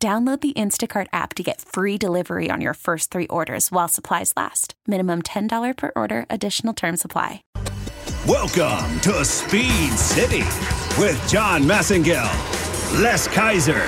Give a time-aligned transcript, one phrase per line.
[0.00, 4.32] Download the Instacart app to get free delivery on your first three orders while supplies
[4.36, 4.74] last.
[4.86, 7.42] Minimum $10 per order, additional term supply.
[8.24, 10.44] Welcome to Speed City
[10.98, 12.30] with John Massengill,
[13.02, 13.82] Les Kaiser,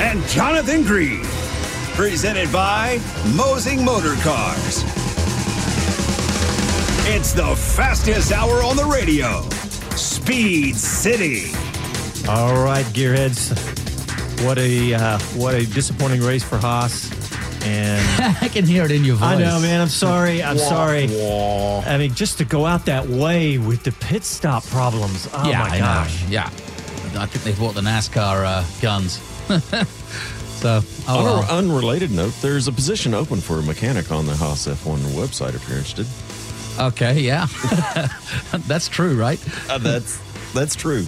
[0.00, 1.22] and Jonathan Green.
[1.96, 2.98] Presented by
[3.36, 4.82] Mosing Motor Cars.
[7.14, 9.42] It's the fastest hour on the radio.
[9.96, 11.52] Speed City.
[12.26, 13.91] All right, gearheads.
[14.40, 17.10] What a uh, what a disappointing race for Haas.
[17.64, 19.28] And I can hear it in your voice.
[19.28, 19.80] I know, man.
[19.80, 20.42] I'm sorry.
[20.42, 21.04] I'm sorry.
[21.04, 25.28] I mean, just to go out that way with the pit stop problems.
[25.32, 26.22] Oh yeah, my I gosh.
[26.24, 26.28] know.
[26.30, 26.46] Yeah.
[27.14, 29.20] I think they bought the NASCAR uh, guns.
[30.58, 31.42] so, oh, On well.
[31.42, 35.54] an unrelated note, there's a position open for a mechanic on the Haas F1 website
[35.54, 36.06] if you're interested.
[36.80, 37.46] okay, yeah.
[38.66, 39.38] That's true, right?
[39.70, 40.20] Uh, that's
[40.54, 41.04] that's true.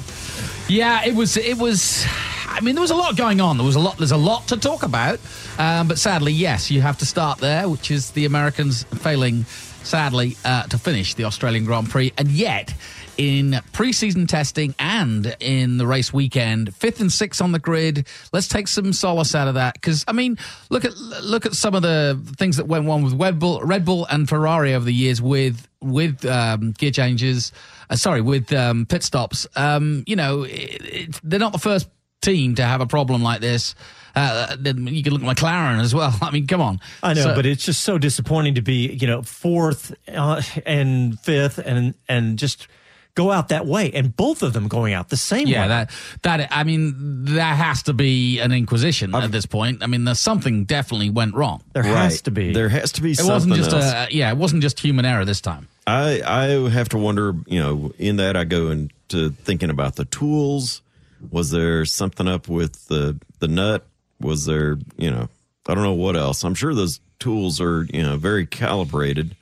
[0.68, 1.36] Yeah, it was.
[1.36, 2.04] It was.
[2.48, 3.56] I mean, there was a lot going on.
[3.56, 3.98] There was a lot.
[3.98, 5.18] There's a lot to talk about.
[5.58, 9.44] Um, but sadly, yes, you have to start there, which is the Americans failing,
[9.82, 12.72] sadly, uh, to finish the Australian Grand Prix, and yet.
[13.16, 18.08] In preseason testing and in the race weekend, fifth and sixth on the grid.
[18.32, 20.36] Let's take some solace out of that because I mean,
[20.68, 23.84] look at look at some of the things that went on with Red Bull, Red
[23.84, 27.52] Bull and Ferrari over the years with with um, gear changes.
[27.88, 29.46] Uh, sorry, with um, pit stops.
[29.54, 31.88] Um, you know, it, it, they're not the first
[32.20, 33.74] team to have a problem like this.
[34.16, 36.16] Uh, then you can look at McLaren as well.
[36.22, 36.80] I mean, come on.
[37.02, 41.18] I know, So- but it's just so disappointing to be, you know, fourth uh, and
[41.20, 42.66] fifth, and and just
[43.14, 45.68] go out that way, and both of them going out the same yeah, way.
[45.68, 45.90] that
[46.22, 49.82] that I mean, that has to be an inquisition at this point.
[49.82, 51.62] I mean, there's something definitely went wrong.
[51.72, 52.52] there has to be.
[52.52, 53.84] There has to be It something wasn't just else.
[53.84, 55.68] a yeah, it wasn't just human error this time.
[55.86, 57.34] I I have to wonder.
[57.46, 60.82] You know, in that I go into thinking about the tools.
[61.30, 63.86] Was there something up with the the nut?
[64.20, 65.28] Was there you know
[65.66, 66.44] I don't know what else.
[66.44, 69.36] I'm sure those tools are you know very calibrated.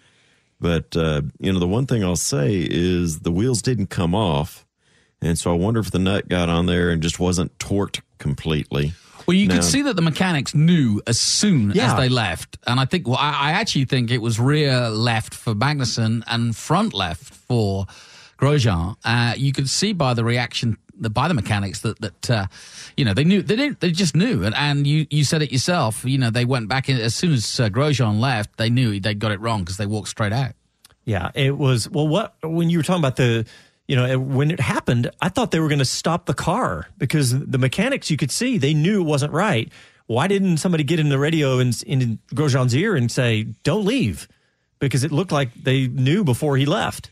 [0.62, 4.64] But uh, you know the one thing I'll say is the wheels didn't come off,
[5.20, 8.92] and so I wonder if the nut got on there and just wasn't torqued completely.
[9.26, 12.78] Well, you Now- could see that the mechanics knew as soon as they left, and
[12.78, 16.94] I think well, I, I actually think it was rear left for Magnussen and front
[16.94, 17.86] left for
[18.38, 18.96] Grosjean.
[19.04, 22.46] Uh, you could see by the reaction the, by the mechanics that that uh,
[22.96, 25.52] you know they knew they didn't they just knew, and, and you you said it
[25.52, 26.04] yourself.
[26.04, 29.14] You know they went back in as soon as uh, Grosjean left, they knew they
[29.14, 30.52] got it wrong because they walked straight out.
[31.04, 31.88] Yeah, it was.
[31.88, 33.46] Well, what when you were talking about the,
[33.88, 37.38] you know, when it happened, I thought they were going to stop the car because
[37.38, 39.70] the mechanics you could see they knew it wasn't right.
[40.06, 44.28] Why didn't somebody get in the radio and in Grosjean's ear and say, "Don't leave,"
[44.78, 47.10] because it looked like they knew before he left.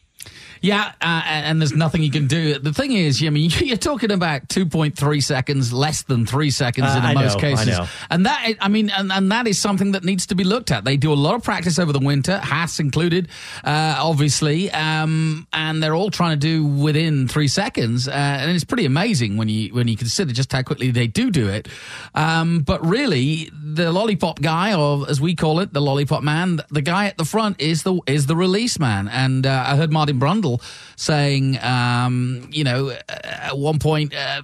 [0.62, 2.58] Yeah, uh, and there's nothing you can do.
[2.58, 6.98] The thing is, I mean, you're talking about 2.3 seconds, less than three seconds Uh,
[6.98, 7.78] in I most know, cases,
[8.10, 10.84] and that, I mean, and, and that is something that needs to be looked at.
[10.84, 13.28] They do a lot of practice over the winter, Haas included,
[13.64, 18.64] uh, obviously, um, and they're all trying to do within three seconds, uh, and it's
[18.64, 21.68] pretty amazing when you when you consider just how quickly they do do it.
[22.14, 26.82] Um, but really, the lollipop guy, or as we call it, the lollipop man, the
[26.82, 29.08] guy at the front is the is the release man.
[29.08, 30.49] And uh, I heard Martin Brundle
[30.96, 34.14] saying, um, you know, at one point.
[34.14, 34.42] Uh,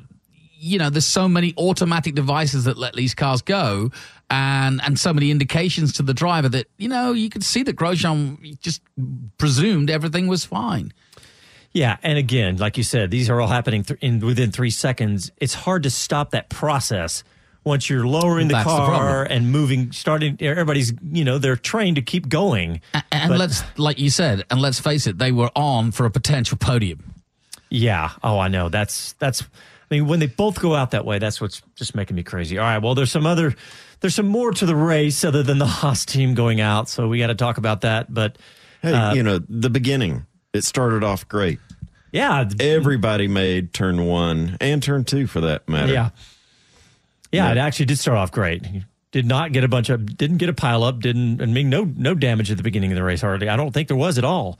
[0.58, 3.90] you know, there's so many automatic devices that let these cars go,
[4.30, 7.76] and and so many indications to the driver that you know you could see that
[7.76, 8.80] Grosjean just
[9.38, 10.92] presumed everything was fine.
[11.72, 15.30] Yeah, and again, like you said, these are all happening th- in within three seconds.
[15.36, 17.22] It's hard to stop that process
[17.66, 18.86] once you're lowering the That's the car
[19.26, 19.26] problem.
[19.36, 19.92] and moving.
[19.92, 22.80] Starting, everybody's you know they're trained to keep going.
[23.12, 26.10] And But- let's, like you said, and let's face it, they were on for a
[26.10, 27.12] potential podium.
[27.68, 28.12] Yeah.
[28.22, 28.68] Oh, I know.
[28.70, 29.42] That's that's.
[29.42, 32.58] I mean, when they both go out that way, that's what's just making me crazy.
[32.58, 32.78] All right.
[32.82, 33.54] Well, there's some other,
[34.00, 37.18] there's some more to the race other than the Haas team going out, so we
[37.20, 38.12] got to talk about that.
[38.12, 38.36] But
[38.82, 40.26] Hey, Uh, you know the beginning.
[40.52, 41.60] It started off great.
[42.12, 45.92] yeah, Everybody made turn one and turn two for that matter.
[45.92, 46.10] yeah,
[47.32, 47.46] yeah.
[47.46, 47.52] Yeah.
[47.52, 48.62] It actually did start off great.
[49.12, 51.84] Did not get a bunch of, didn't get a pile up, didn't, I mean, no,
[51.84, 53.48] no damage at the beginning of the race hardly.
[53.48, 54.58] I don't think there was at all.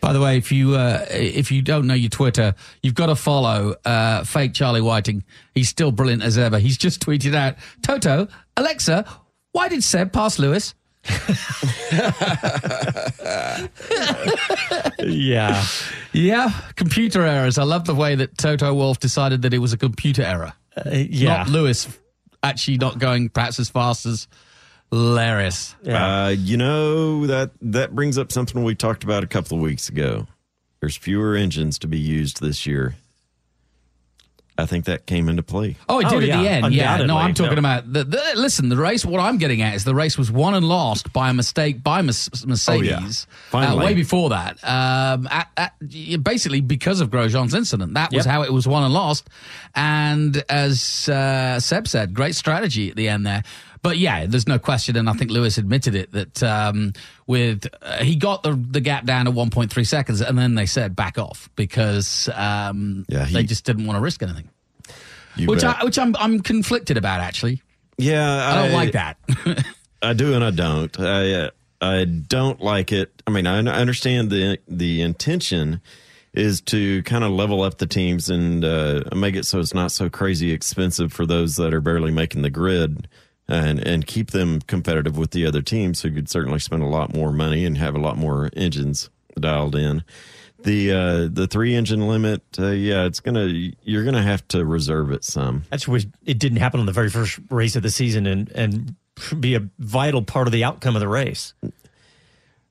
[0.00, 3.16] By the way, if you uh, if you don't know your Twitter, you've got to
[3.16, 5.24] follow uh, fake Charlie Whiting.
[5.54, 6.58] He's still brilliant as ever.
[6.58, 8.26] He's just tweeted out, Toto,
[8.56, 9.04] Alexa,
[9.52, 10.74] why did Seb pass Lewis?
[15.02, 15.64] Yeah.
[16.12, 17.56] Yeah, computer errors.
[17.58, 20.90] I love the way that Toto Wolff decided that it was a computer error, Uh,
[20.90, 21.38] yeah.
[21.38, 21.88] not Lewis
[22.42, 24.28] actually not going perhaps as fast as
[24.90, 25.76] Hilarious.
[25.82, 26.24] Yeah.
[26.24, 29.88] Uh, you know that that brings up something we talked about a couple of weeks
[29.88, 30.26] ago.
[30.80, 32.96] There's fewer engines to be used this year.
[34.60, 35.76] I think that came into play.
[35.88, 36.74] Oh, it Oh, did yeah, at the end.
[36.74, 37.16] Yeah, no.
[37.16, 37.58] I'm talking No.
[37.60, 38.22] about the, the.
[38.36, 39.04] Listen, the race.
[39.04, 42.02] What I'm getting at is the race was won and lost by a mistake by
[42.02, 43.26] Mes- Mercedes.
[43.30, 43.84] uh, Finally.
[43.86, 47.94] way before that, um, at, at, basically because of Grosjean's incident.
[47.94, 48.32] That was Yep.
[48.32, 49.28] how it was won and lost.
[49.74, 53.42] And as uh, Seb said, great strategy at the end there.
[53.82, 56.92] But yeah, there's no question, and I think Lewis admitted it that um,
[57.26, 60.94] with uh, he got the the gap down to 1.3 seconds, and then they said
[60.94, 64.50] back off because um, Yeah, he- they just didn't want to risk anything.
[65.46, 65.78] Which bet.
[65.80, 67.62] I, which I'm I'm conflicted about actually.
[67.96, 69.16] yeah, I don't like that.
[70.02, 70.98] I do and I don't.
[71.00, 71.50] I uh,
[71.80, 73.22] I don't like it.
[73.26, 75.80] I mean, I, I understand the the intention
[76.34, 79.90] is to kind of level up the teams and uh, make it so it's not
[79.92, 83.08] so crazy expensive for those that are barely making the grid.
[83.50, 87.12] And, and keep them competitive with the other teams who could certainly spend a lot
[87.12, 90.04] more money and have a lot more engines dialed in.
[90.62, 93.46] The uh, the three engine limit, uh, yeah, it's gonna
[93.82, 95.64] you're gonna have to reserve it some.
[95.70, 98.94] That's what it didn't happen on the very first race of the season and, and
[99.40, 101.54] be a vital part of the outcome of the race.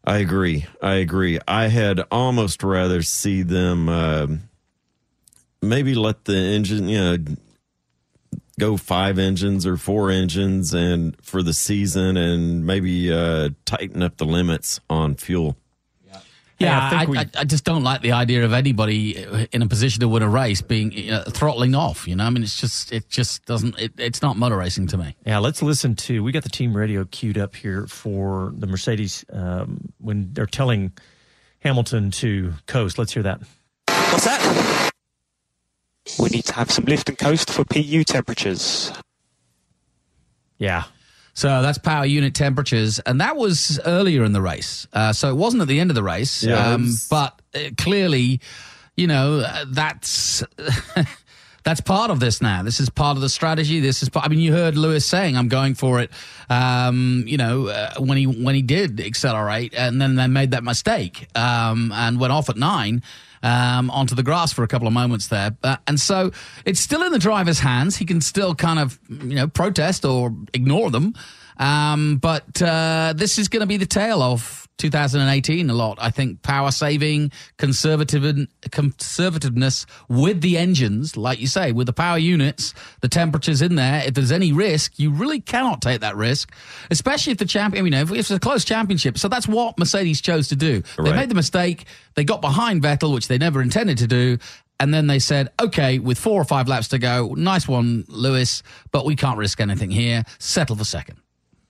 [0.04, 0.66] I agree.
[0.82, 1.40] I agree.
[1.48, 4.50] I had almost rather see them um
[5.62, 7.18] maybe let the engine, you know,
[8.60, 14.18] go five engines or four engines and for the season and maybe uh, tighten up
[14.18, 15.58] the limits on fuel.
[16.60, 19.16] Yeah, I I, think we- I, I just don't like the idea of anybody
[19.54, 22.06] in a position to win a race being you know, throttling off.
[22.06, 23.80] You know, I mean, it's just it just doesn't.
[23.80, 25.16] It, it's not motor racing to me.
[25.26, 26.22] Yeah, let's listen to.
[26.22, 30.92] We got the team radio queued up here for the Mercedes um, when they're telling
[31.62, 32.98] Hamilton to coast.
[32.98, 33.40] Let's hear that.
[33.88, 34.92] What's that?
[36.18, 38.92] We need to have some lift and coast for PU temperatures.
[40.58, 40.84] Yeah.
[41.34, 44.88] So that's power unit temperatures, and that was earlier in the race.
[44.92, 48.42] Uh, so it wasn't at the end of the race, Yeah, um, but uh, clearly,
[48.98, 50.44] you know, uh, that's.
[51.66, 52.64] That's part of this now.
[52.64, 53.82] This is part of the strategy.
[53.82, 54.26] This is part.
[54.26, 56.10] I mean, you heard Lewis saying, "I'm going for it."
[56.50, 60.64] Um, you know, uh, when he when he did accelerate, and then they made that
[60.64, 63.04] mistake um, and went off at nine
[63.44, 65.56] um, onto the grass for a couple of moments there.
[65.64, 66.32] Uh, and so
[66.66, 67.98] it's still in the driver's hands.
[67.98, 71.14] He can still kind of you know protest or ignore them.
[71.58, 75.98] Um, but uh, this is going to be the tale of 2018 a lot.
[76.02, 78.24] I think power saving, conservative
[78.70, 84.04] conservativeness with the engines, like you say, with the power units, the temperatures in there.
[84.06, 86.52] If there's any risk, you really cannot take that risk,
[86.90, 87.86] especially if the champion.
[87.86, 89.18] You know, if it's a close championship.
[89.18, 90.82] So that's what Mercedes chose to do.
[90.98, 91.86] They made the mistake.
[92.16, 94.38] They got behind Vettel, which they never intended to do.
[94.80, 98.64] And then they said, okay, with four or five laps to go, nice one, Lewis,
[98.92, 100.24] but we can't risk anything here.
[100.40, 101.20] Settle for second.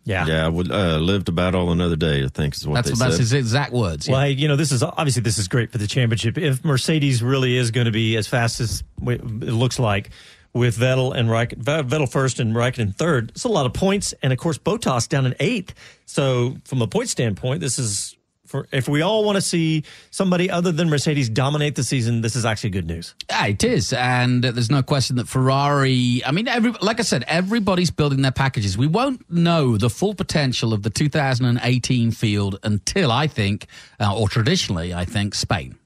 [0.06, 0.26] Yeah.
[0.26, 2.24] Yeah, I would uh, live to battle another day.
[2.24, 3.20] I think is what That's they that's said.
[3.22, 4.08] his exact words.
[4.08, 4.14] yeah.
[4.14, 6.38] Well, hey, you know, this is obviously this is great for the championship.
[6.38, 10.10] If Mercedes really is going to be as fast as it looks like
[10.54, 14.34] with Vettel and Raik- Vettel first and Raikkonen third, it's a lot of points, and
[14.34, 15.76] of course Bottas down in eighth.
[16.06, 18.16] So, from a point standpoint, this is
[18.50, 22.36] for if we all want to see somebody other than Mercedes dominate the season, this
[22.36, 23.14] is actually good news.
[23.30, 26.24] Yeah, it is, and uh, there's no question that Ferrari.
[26.26, 28.76] I mean, every like I said, everybody's building their packages.
[28.76, 33.68] We won't know the full potential of the 2018 field until I think,
[34.00, 35.78] uh, or traditionally, I think Spain.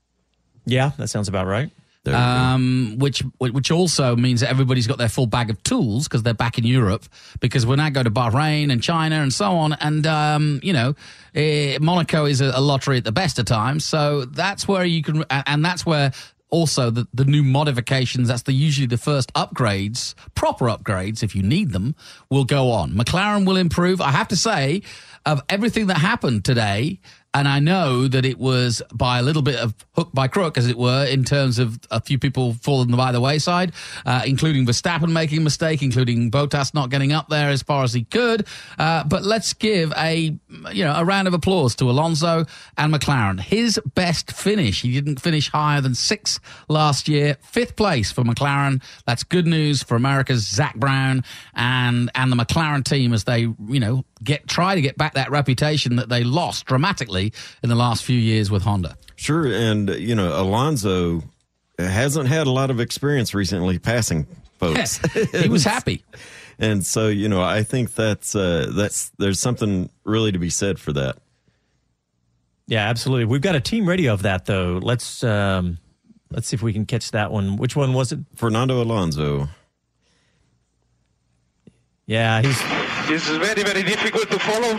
[0.65, 1.70] Yeah, that sounds about right.
[2.05, 6.22] We um, which which also means that everybody's got their full bag of tools because
[6.24, 7.05] they're back in Europe.
[7.39, 10.95] Because when I go to Bahrain and China and so on, and um, you know,
[11.33, 13.86] eh, Monaco is a, a lottery at the best of times.
[13.86, 16.12] So that's where you can, and that's where
[16.53, 18.27] also the, the new modifications.
[18.27, 21.95] That's the usually the first upgrades, proper upgrades if you need them,
[22.29, 22.91] will go on.
[22.91, 24.01] McLaren will improve.
[24.01, 24.83] I have to say,
[25.25, 27.00] of everything that happened today.
[27.33, 30.67] And I know that it was by a little bit of hook by crook, as
[30.67, 33.73] it were, in terms of a few people falling by the wayside,
[34.05, 37.93] uh, including Verstappen making a mistake, including Bottas not getting up there as far as
[37.93, 38.45] he could.
[38.77, 40.37] Uh, but let's give a
[40.71, 42.45] you know a round of applause to Alonso
[42.77, 43.39] and McLaren.
[43.39, 44.81] His best finish.
[44.81, 47.37] He didn't finish higher than sixth last year.
[47.41, 48.81] Fifth place for McLaren.
[49.05, 51.23] That's good news for America's Zak Brown
[51.55, 55.31] and and the McLaren team as they you know get try to get back that
[55.31, 58.97] reputation that they lost dramatically in the last few years with Honda.
[59.15, 61.23] Sure, and uh, you know Alonso
[61.77, 64.27] hasn't had a lot of experience recently passing
[64.57, 64.99] folks.
[65.31, 66.03] he was happy.
[66.59, 70.79] and so you know I think that's uh, that's there's something really to be said
[70.79, 71.17] for that.
[72.67, 73.25] Yeah, absolutely.
[73.25, 74.79] We've got a team radio of that though.
[74.81, 75.79] Let's um,
[76.31, 77.57] let's see if we can catch that one.
[77.57, 78.19] Which one was it?
[78.35, 79.49] Fernando Alonso.
[82.05, 82.61] Yeah, he's
[83.07, 84.77] This is very, very difficult to follow.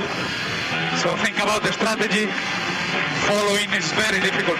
[0.98, 2.26] So think about the strategy.
[3.26, 4.58] Following is very difficult.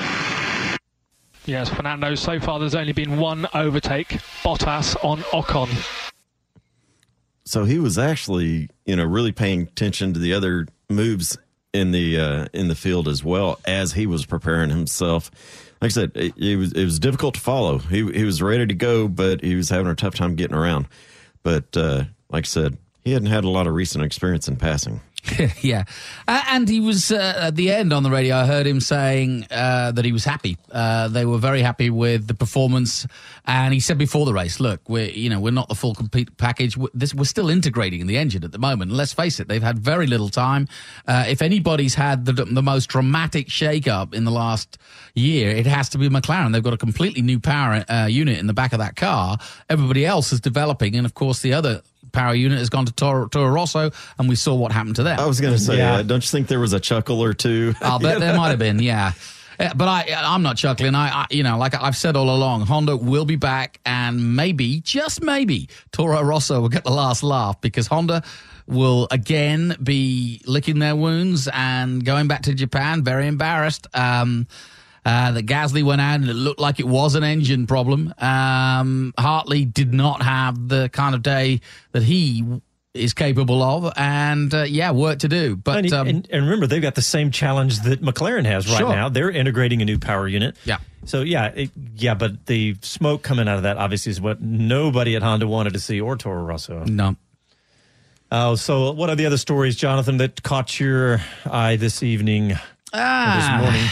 [1.47, 4.09] Yes, Fernando, so far there's only been one overtake,
[4.43, 5.69] Bottas on Ocon.
[7.45, 11.37] So he was actually you know really paying attention to the other moves
[11.73, 15.31] in the uh, in the field as well as he was preparing himself.
[15.83, 17.79] Like I said, it, it was it was difficult to follow.
[17.79, 20.87] He he was ready to go, but he was having a tough time getting around.
[21.43, 25.01] But uh, like I said, he hadn't had a lot of recent experience in passing.
[25.63, 25.85] yeah,
[26.29, 28.37] uh, and he was uh, at the end on the radio.
[28.37, 30.59] I heard him saying uh, that he was happy.
[30.71, 33.07] Uh, they were very happy with the performance,
[33.47, 36.37] and he said before the race, "Look, we're you know we're not the full complete
[36.37, 36.77] package.
[36.77, 38.91] We're, this, we're still integrating the engine at the moment.
[38.91, 40.69] And let's face it, they've had very little time.
[41.09, 44.77] Uh, if anybody's had the, the most dramatic shake-up in the last
[45.15, 46.53] year, it has to be McLaren.
[46.53, 49.39] They've got a completely new power uh, unit in the back of that car.
[49.71, 51.83] Everybody else is developing, and of course the other."
[52.13, 55.19] Power unit has gone to Toro, Toro Rosso, and we saw what happened to them.
[55.19, 55.95] I was going to say, Yeah.
[55.97, 57.75] uh, don't you think there was a chuckle or two?
[57.83, 59.13] I'll bet there might have been, yeah.
[59.59, 60.95] Uh, But I, I'm not chuckling.
[60.95, 64.81] I, I, you know, like I've said all along, Honda will be back, and maybe,
[64.81, 68.23] just maybe, Toro Rosso will get the last laugh because Honda
[68.67, 73.87] will again be licking their wounds and going back to Japan, very embarrassed.
[73.95, 74.47] Um,
[75.05, 78.13] uh, that Gasly went out and it looked like it was an engine problem.
[78.19, 81.61] Um, Hartley did not have the kind of day
[81.93, 82.45] that he
[82.95, 85.57] is capable of, and uh, yeah, work to do.
[85.57, 88.79] But and, um, and, and remember, they've got the same challenge that McLaren has right
[88.79, 88.89] Sure.
[88.91, 89.09] now.
[89.09, 90.57] They're integrating a new power unit.
[90.65, 90.79] Yeah.
[91.05, 95.17] So yeah, it, yeah, but the smoke coming out of that obviously is what nobody
[95.17, 96.85] at Honda wanted to see, or Toro Rosso.
[96.85, 97.17] no.
[98.33, 102.53] Oh, so what are the other stories, Jonathan, that caught your eye this evening?
[102.53, 102.61] or
[102.95, 103.59] Ah.
[103.61, 103.91] this morning.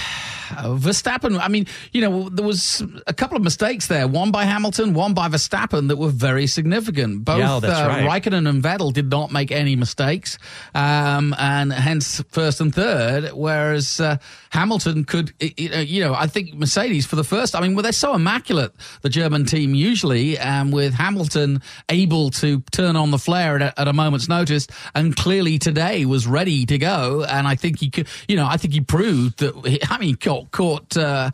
[0.76, 4.06] Verstappen, I mean, you know, there was a couple of mistakes there.
[4.06, 7.24] One by Hamilton, one by Verstappen that were very significant.
[7.24, 8.22] Both Yeah, uh, right.
[8.22, 10.38] Raikkonen and Vettel did not make any mistakes,
[10.74, 13.32] um, and hence first and third.
[13.32, 14.18] Whereas uh,
[14.50, 17.54] Hamilton could, uh, you know, I think Mercedes for the first.
[17.54, 22.60] I mean, well, they're so immaculate, the German team usually, um, with Hamilton able to
[22.72, 26.66] turn on the flare at a, at a moment's notice, and clearly today was ready
[26.66, 27.24] to go.
[27.24, 29.54] And I think he could, you know, I think he proved that.
[29.90, 30.16] I mean, he
[30.50, 31.30] caught, uh,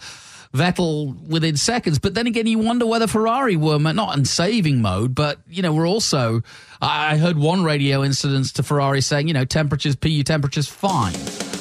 [0.55, 1.99] Vettel within seconds.
[1.99, 5.73] But then again, you wonder whether Ferrari were not in saving mode, but you know,
[5.73, 6.43] we're also.
[6.81, 11.15] I I heard one radio incident to Ferrari saying, you know, temperatures, PU temperatures, fine.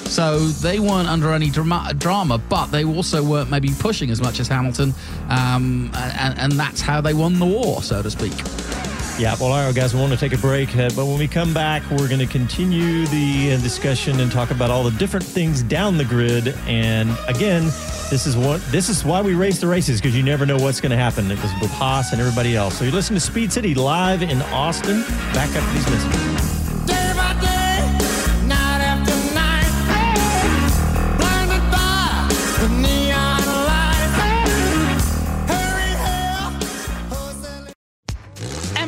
[0.07, 4.39] So they weren't under any drama, drama, but they also weren't maybe pushing as much
[4.39, 4.93] as Hamilton,
[5.29, 8.33] um, and, and that's how they won the war, so to speak.
[9.19, 11.27] Yeah, well, all right, guys, we want to take a break, uh, but when we
[11.27, 15.25] come back, we're going to continue the uh, discussion and talk about all the different
[15.25, 16.50] things down the grid.
[16.67, 17.63] And again,
[18.12, 20.79] this is what this is why we race the races because you never know what's
[20.79, 21.29] going to happen.
[21.29, 22.77] Was with Haas and everybody else.
[22.77, 25.01] So you listen to Speed City live in Austin.
[25.33, 26.46] Back up these messages.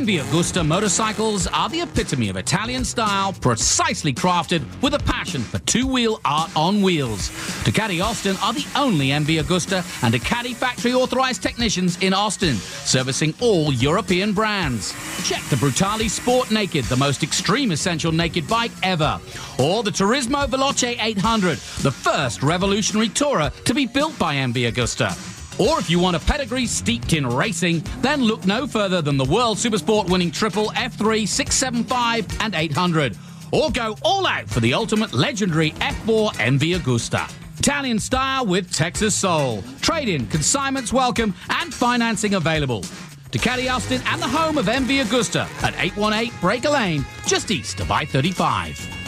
[0.09, 5.59] MV Agusta motorcycles are the epitome of Italian style, precisely crafted with a passion for
[5.59, 7.29] two-wheel art on wheels.
[7.63, 13.35] Ducati Austin are the only MV Agusta and Ducati factory authorized technicians in Austin, servicing
[13.39, 14.93] all European brands.
[15.27, 19.21] Check the Brutale Sport Naked, the most extreme essential naked bike ever,
[19.59, 25.38] or the Turismo Veloce 800, the first revolutionary tourer to be built by MV Agusta.
[25.59, 29.25] Or if you want a pedigree steeped in racing, then look no further than the
[29.25, 33.17] World Supersport winning triple F3, 675, and 800.
[33.51, 37.29] Or go all out for the ultimate legendary F4 MV Agusta.
[37.59, 39.61] Italian style with Texas soul.
[39.81, 42.83] Trade in, consignments welcome, and financing available.
[43.31, 47.91] Ducati Austin and the home of MV Agusta at 818 Breaker Lane, just east of
[47.91, 48.98] I 35.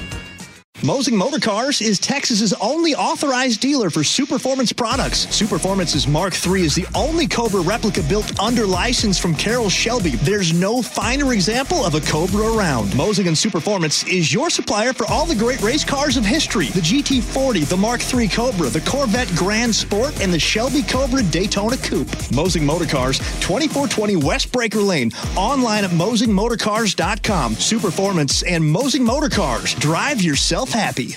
[0.84, 5.28] Mosing Motor Cars is Texas's only authorized dealer for Superformance products.
[5.28, 10.12] Superformance's Mark III is the only Cobra replica built under license from Carroll Shelby.
[10.12, 12.96] There's no finer example of a Cobra around.
[12.96, 16.68] Mosing and Superformance is your supplier for all the great race cars of history.
[16.70, 21.78] The GT40, the Mark III Cobra, the Corvette Grand Sport, and the Shelby Cobra Daytona
[21.78, 22.10] Coupe.
[22.32, 25.12] Mosing Motor Cars, 2420 West Breaker Lane.
[25.36, 27.56] Online at mosingmotorcars.com.
[27.56, 29.76] Superformance and Mosing Motor Cars.
[29.76, 31.16] Drive yourself happy.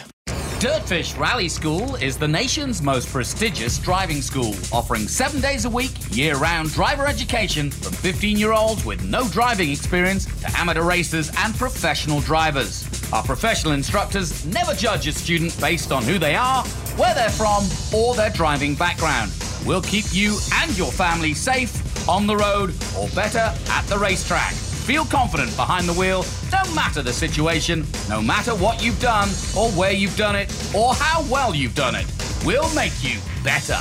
[0.64, 5.92] Dirtfish Rally School is the nation's most prestigious driving school, offering seven days a week,
[6.10, 11.30] year round driver education from 15 year olds with no driving experience to amateur racers
[11.38, 12.88] and professional drivers.
[13.12, 16.64] Our professional instructors never judge a student based on who they are,
[16.96, 19.32] where they're from, or their driving background.
[19.66, 24.54] We'll keep you and your family safe on the road, or better, at the racetrack.
[24.84, 29.70] Feel confident behind the wheel, no matter the situation, no matter what you've done, or
[29.70, 32.04] where you've done it, or how well you've done it.
[32.44, 33.78] We'll make you better.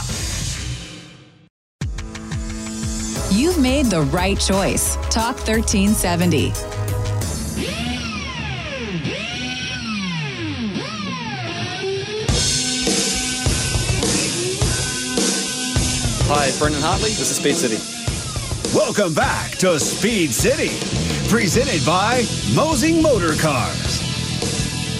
[3.36, 4.96] You've made the right choice.
[5.10, 6.52] Talk 1370.
[16.30, 17.10] Hi, Brendan Hartley.
[17.10, 18.03] This is Speed City.
[18.74, 20.70] Welcome back to Speed City,
[21.30, 22.24] presented by
[22.56, 24.02] Mosing Motor Cars.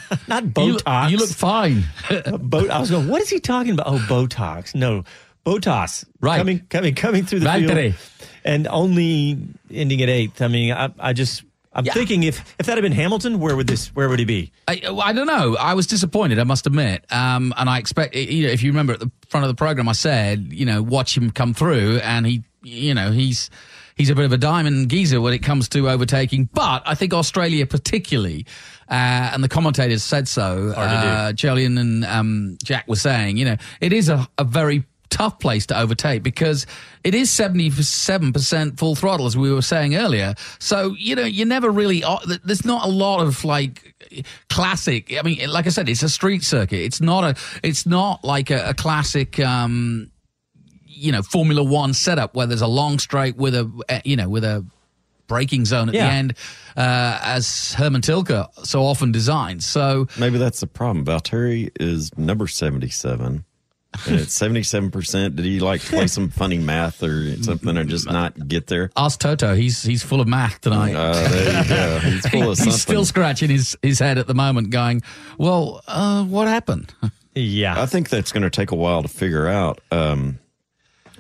[0.29, 1.03] Not You Botox.
[1.03, 1.85] look, you look fine.
[2.41, 3.09] Bo- I was going.
[3.09, 3.87] What is he talking about?
[3.89, 4.75] Oh, Botox.
[4.75, 5.05] No,
[5.45, 6.05] Bottas.
[6.21, 6.39] Right.
[6.39, 7.95] Coming, coming, coming through the Valtteri.
[7.95, 9.39] field, and only
[9.73, 10.43] ending at eighth.
[10.43, 11.93] I mean, I, I just, I'm Yeah.
[11.95, 14.53] thinking if if that had been Hamilton, where would this, where would he be?
[14.69, 15.57] I, I don't know.
[15.57, 17.05] I was disappointed, I must admit.
[17.11, 19.89] Um, and I expect, you know, if you remember at the front of the program,
[19.89, 23.51] I said, you know, watch him come through, and he, you know, he's
[23.95, 26.49] he's a bit of a diamond geezer when it comes to overtaking.
[26.53, 28.47] But I think Australia, particularly,
[28.89, 30.75] uh, and the commentators said so.
[30.77, 31.33] Uh,
[31.77, 35.79] and um, Jack were saying, you know, it is a, a very tough place to
[35.79, 36.67] overtake because
[37.05, 41.71] it is 77% full throttle as we were saying earlier so you know you never
[41.71, 43.95] really uh, there's not a lot of like
[44.51, 48.25] classic i mean like i said it's a street circuit it's not a it's not
[48.25, 50.11] like a, a classic um
[50.97, 54.29] you know formula 1 setup where there's a long straight with a uh, you know
[54.29, 54.65] with a
[55.29, 56.07] braking zone at Yeah.
[56.09, 56.35] the end
[56.77, 61.05] uh as herman tilke so often designs so Maybe that's the problem.
[61.05, 63.45] Valtteri is number 77.
[64.07, 65.37] And it's 77%.
[65.37, 68.91] Did he like play some funny math or something or just not get there?
[68.97, 71.99] ask toto he's he's full of math tonight Uh, there you go.
[72.01, 72.73] He's full of something.
[72.73, 75.03] He's still scratching his, his head at the moment, going,
[75.39, 76.93] "Well, uh, what happened?"
[77.39, 79.81] Yeah, I think that's going to take a while to figure out.
[79.91, 80.39] Um,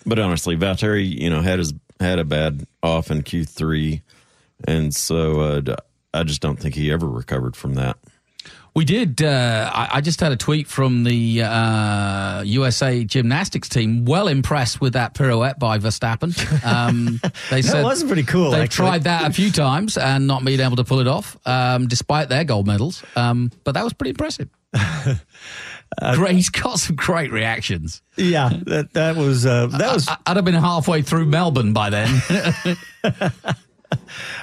[0.07, 4.03] but honestly, Valtteri, you know, had his had a bad off in Q three,
[4.67, 5.77] and so uh,
[6.15, 7.97] I just don't think he ever recovered from that.
[8.75, 9.23] We did.
[9.23, 14.05] Uh, I, I just had a tweet from the uh, USA gymnastics team.
[14.05, 16.35] Well impressed with that pirouette by Verstappen.
[16.63, 17.19] Um,
[17.51, 18.87] they That said was pretty cool, They've actually.
[18.89, 22.29] tried that a few times and not been able to pull it off, um, despite
[22.29, 23.03] their gold medals.
[23.17, 24.51] Um, but that was pretty impressive.
[26.15, 26.35] great.
[26.35, 28.03] He's got some great reactions.
[28.17, 28.51] yeah.
[28.67, 32.23] That that was uh, that was I, I'd have been halfway through Melbourne by then.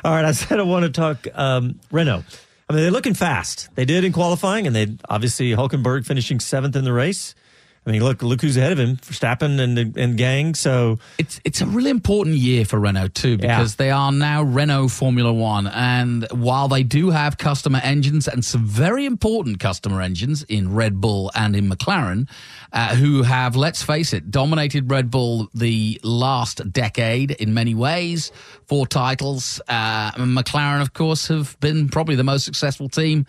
[0.03, 2.23] All right, I said I want to talk um, Renault.
[2.69, 3.69] I mean, they're looking fast.
[3.75, 7.35] They did in qualifying, and they obviously Hulkenberg finishing seventh in the race.
[7.85, 10.55] I mean, look, look who's ahead of him, Verstappen and and gang.
[10.55, 14.87] So It's it's a really important year for Renault too because they are now Renault
[14.89, 20.43] Formula One, and while they do have customer engines and some very important customer engines
[20.43, 22.29] in Red Bull and in McLaren,
[22.71, 28.31] uh, who have let's face it dominated Red Bull the last decade in many ways,
[28.65, 29.59] four titles.
[29.67, 33.25] Uh, McLaren, of course, have been probably the most successful team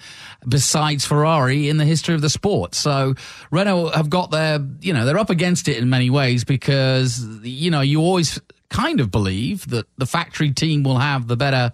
[0.49, 2.75] besides Ferrari in the history of the sport.
[2.75, 3.15] So
[3.51, 4.44] Renault have got their,
[4.81, 9.01] you know, they're up against it in many ways because, you know, you always kind
[9.01, 11.71] of believe that the factory team will have the better,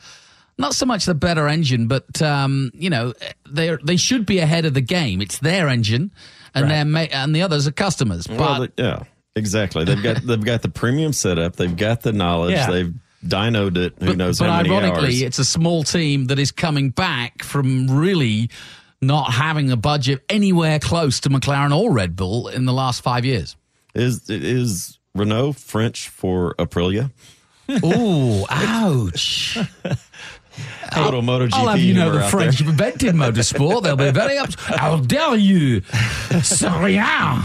[0.59, 3.13] not so much the better engine, but, um, you know,
[3.49, 5.21] they they should be ahead of the game.
[5.23, 6.11] It's their engine
[6.55, 6.69] and Right.
[6.71, 8.27] they're ma- and the others are customers.
[8.27, 9.03] But Well, they- yeah,
[9.37, 9.85] exactly.
[9.85, 11.57] They've got they've got the premium setup.
[11.57, 12.53] They've got the knowledge.
[12.57, 12.71] Yeah.
[12.71, 12.95] They've
[13.27, 13.95] dynoed it.
[14.01, 15.23] Who but, knows but how many ironically, hours?
[15.23, 18.51] it's a small team that is coming back from really
[19.03, 23.25] not having a budget anywhere close to McLaren or Red Bull in the last five
[23.25, 23.57] years.
[23.95, 27.11] Is is Renault French for Aprilia?
[27.85, 29.59] Ooh, ouch.
[30.97, 33.83] Little MotoGP I'll have you know the French invented motorsport.
[33.85, 34.51] They'll be very up.
[34.59, 35.81] How dare you?
[36.43, 37.43] C'est rien.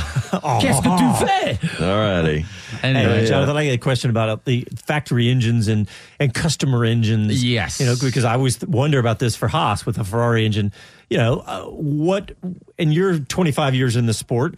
[0.59, 1.59] Qu'est-ce que tu fais?
[1.79, 2.45] All righty.
[2.85, 6.85] Anyway, Hey, Jonathan, I get a question about uh, the factory engines and, and customer
[6.85, 7.43] engines.
[7.43, 7.79] Yes.
[7.79, 10.71] You know, because I always wonder about this for Haas with a Ferrari engine.
[11.09, 12.31] You know, uh, what,
[12.77, 14.55] in your 25 years in the sport,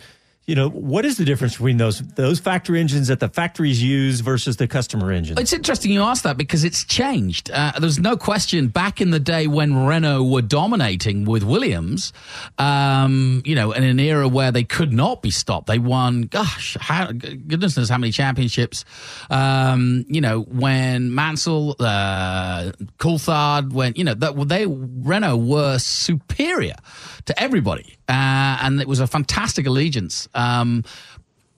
[0.48, 4.22] you know, what is the difference between those those factory engines that the factories use
[4.22, 5.38] versus the customer engines?
[5.38, 7.52] It's interesting you ask that because it's changed.
[7.52, 12.14] Uh, there's no question back in the day when Renault were dominating with Williams,
[12.58, 15.68] um, you know, in an era where they could not be stopped.
[15.68, 18.86] They won, gosh, how, goodness knows how many championships.
[19.30, 26.76] Um, you know, when Mansell, uh, Coulthard, when, you know, that they, Renault were superior
[27.28, 27.98] to everybody.
[28.10, 30.28] Uh, and it was a fantastic allegiance.
[30.34, 30.84] Um,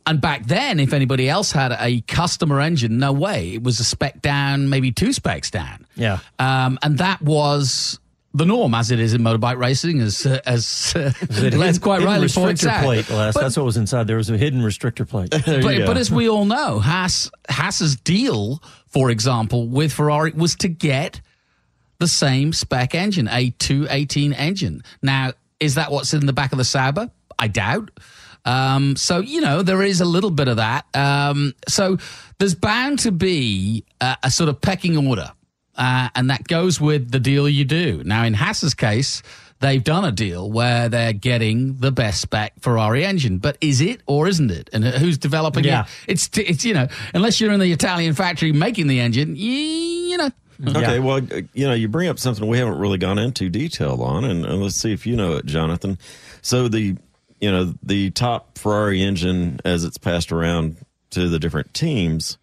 [0.05, 3.53] and back then, if anybody else had a customer engine, no way.
[3.53, 5.85] It was a spec down, maybe two specs down.
[5.95, 6.19] Yeah.
[6.39, 7.99] Um, and that was
[8.33, 11.79] the norm, as it is in motorbike racing, as uh, as uh, The Les hidden-
[11.81, 12.83] quite rightly points out.
[12.83, 13.33] plate, Les.
[13.33, 14.07] But- That's what was inside.
[14.07, 15.29] There was a hidden restrictor plate.
[15.45, 20.67] but, but as we all know, Haas Haas's deal, for example, with Ferrari was to
[20.69, 21.21] get
[21.99, 24.83] the same spec engine, a 218 engine.
[25.03, 27.09] Now, is that what's in the back of the Sauber?
[27.37, 27.91] I doubt.
[28.45, 30.85] Um, so you know there is a little bit of that.
[30.95, 31.97] Um, so
[32.37, 35.31] there's bound to be a, a sort of pecking order,
[35.75, 38.01] uh, and that goes with the deal you do.
[38.05, 39.21] Now, in Haas's case,
[39.59, 44.01] they've done a deal where they're getting the best spec Ferrari engine, but is it
[44.07, 44.69] or isn't it?
[44.71, 45.81] And who's developing Yeah.
[45.83, 45.87] it?
[46.13, 50.17] It's it's you know unless you're in the Italian factory making the engine, you, you
[50.17, 50.31] know.
[50.67, 54.01] Okay, well, uh, you know, you bring up something we haven't really gone into detail
[54.01, 55.97] on, and, and let's see if you know it, Jonathan.
[56.41, 56.97] So the,
[57.39, 60.77] you know, the top Ferrari engine as it's passed around
[61.11, 62.37] to the different teams,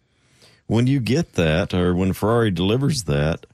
[0.65, 3.45] when you get that, or when Ferrari delivers that,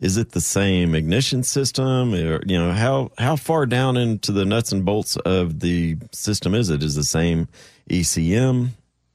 [0.00, 4.44] is it the same ignition system, or you know, how how far down into the
[4.44, 6.82] nuts and bolts of the system is it?
[6.82, 7.48] Is the same
[7.90, 8.70] ECM?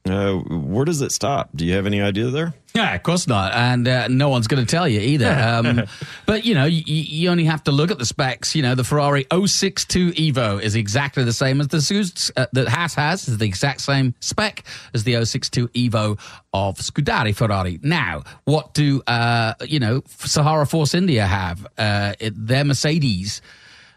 [0.08, 1.50] Uh, where does it stop?
[1.54, 2.54] Do you have any idea there?
[2.74, 5.26] Yeah, of course not, and uh, no one's going to tell you either.
[5.46, 5.84] Um,
[6.26, 8.54] but you know, you, you only have to look at the specs.
[8.54, 12.94] You know, the Ferrari 062 Evo is exactly the same as the uh, that Haas
[12.94, 13.28] has.
[13.28, 16.18] Is the exact same spec as the 062 Evo
[16.52, 17.78] of Scuderia Ferrari.
[17.82, 20.02] Now, what do uh, you know?
[20.08, 21.66] Sahara Force India have?
[21.78, 23.40] Uh, it, their Mercedes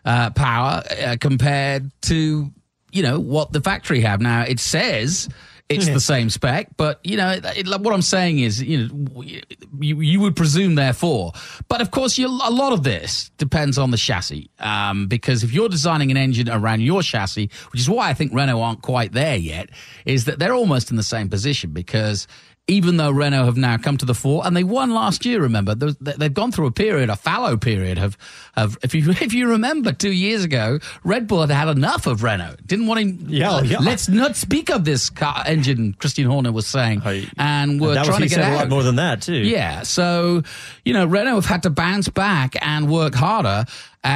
[0.05, 2.51] uh, power uh, compared to
[2.91, 4.21] you know what the factory have.
[4.21, 5.29] Now it says
[5.69, 9.21] it's the same spec, but you know it, it, what I'm saying is you know
[9.21, 11.33] you, you would presume therefore,
[11.67, 15.53] but of course you, a lot of this depends on the chassis um, because if
[15.53, 19.11] you're designing an engine around your chassis, which is why I think Renault aren't quite
[19.11, 19.69] there yet,
[20.05, 22.27] is that they're almost in the same position because
[22.69, 25.75] even though Renault have now come to the fore and they won last year, remember
[25.75, 28.17] they- they've gone through a period, a fallow period of,
[28.55, 32.23] of if you if you remember two years ago, Red Bull had had enough of
[32.23, 33.25] Renault, didn't want him.
[33.27, 33.79] Yeah, uh, yeah.
[33.79, 35.93] Let's not speak of this car engine.
[35.99, 37.01] Christian Horner was saying,
[37.37, 38.53] and we're that trying to get out.
[38.53, 39.33] a lot more than that too.
[39.33, 39.81] Yeah.
[39.83, 40.43] So,
[40.85, 43.65] you know, Renault have had to bounce back and work harder,
[44.03, 44.07] uh,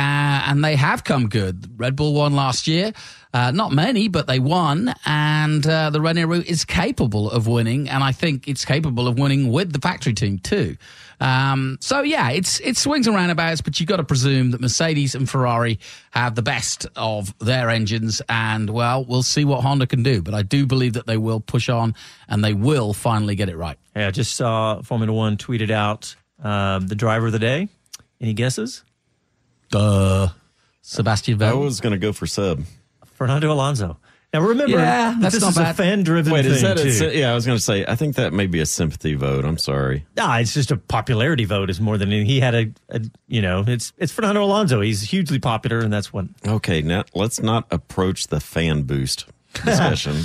[0.47, 1.67] and they have come good.
[1.79, 2.93] Red Bull won last year.
[3.33, 8.03] Uh, not many, but they won, and uh, the Renault is capable of winning, and
[8.03, 10.77] I think it's capable of winning with the factory team too.
[11.19, 15.15] Um, so yeah, it's it swings and roundabouts, but you've got to presume that Mercedes
[15.15, 15.79] and Ferrari
[16.11, 20.21] have the best of their engines, and well, we'll see what Honda can do.
[20.21, 21.95] But I do believe that they will push on,
[22.29, 23.79] and they will finally get it right.
[23.95, 27.67] Hey, I just saw Formula One tweeted out um, the driver of the day.
[28.21, 28.83] Any guesses?
[29.71, 30.29] Duh.
[30.81, 31.47] Sebastian Vettel.
[31.47, 31.63] I Vettel.
[31.63, 32.63] was going to go for Seb.
[33.27, 33.97] Fernando Alonso.
[34.33, 36.89] Now remember, Yeah, that's this not is a fan-driven Wait, thing is that too.
[36.91, 37.31] sy- yeah?
[37.31, 37.85] I was going to say.
[37.87, 39.45] I think that may be a sympathy vote.
[39.45, 40.07] I'm sorry.
[40.17, 41.69] Nah, it's just a popularity vote.
[41.69, 42.25] Is more than anything.
[42.25, 44.81] he had a, a, you know, it's it's Fernando Alonso.
[44.81, 46.25] He's hugely popular, and that's what.
[46.47, 49.27] Okay, now let's not approach the fan boost
[49.63, 50.15] discussion.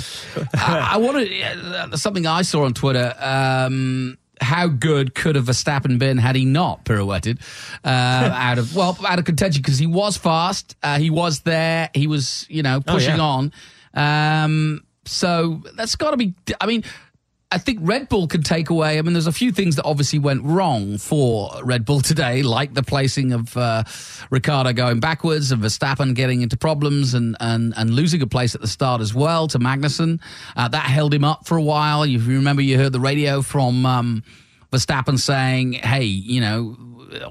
[0.55, 3.13] I, I want to uh, something I saw on Twitter.
[3.19, 7.39] Um, how good could have Verstappen been had he not pirouetted
[7.83, 7.87] uh,
[8.33, 12.07] out of well out of contention because he was fast, uh, he was there, he
[12.07, 13.21] was you know Oh, pushing yeah.
[13.21, 13.53] on.
[13.93, 16.33] Um, so that's got to be.
[16.61, 16.83] I mean.
[17.51, 18.99] I think Red Bull could take away.
[18.99, 22.75] I mean, there's a few things that obviously went wrong for Red Bull today, like
[22.75, 23.83] the placing of uh,
[24.29, 28.61] Ricciardo going backwards and Verstappen getting into problems and, and, and losing a place at
[28.61, 30.19] the start as well to Magnussen.
[30.55, 32.03] Uh, that held him up for a while.
[32.03, 34.23] If you remember, you heard the radio from um,
[34.71, 36.77] Verstappen saying, "Hey, you know."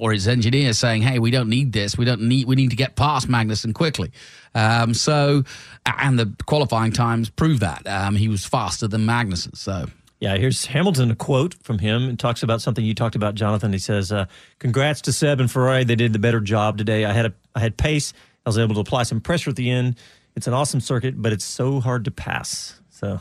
[0.00, 1.96] Or his engineer saying, "Hey, we don't need this.
[1.96, 2.48] We don't need.
[2.48, 4.11] We need to get past Magnussen quickly."
[4.52, 5.44] Um, so,
[5.87, 9.57] and the qualifying times prove that um, he was faster than Magnussen.
[9.57, 9.87] So,
[10.20, 13.72] Yeah, here's Hamilton, a quote from him, and talks about something you talked about, Jonathan.
[13.72, 14.26] He says, uh,
[14.59, 15.85] "Congrats to Seb and Ferrari.
[15.85, 17.04] They did the better job today.
[17.04, 18.12] I had a, I had pace.
[18.44, 19.96] I was able to apply some pressure at the end.
[20.35, 22.81] It's an awesome circuit, but it's so hard to pass.
[22.90, 23.20] So,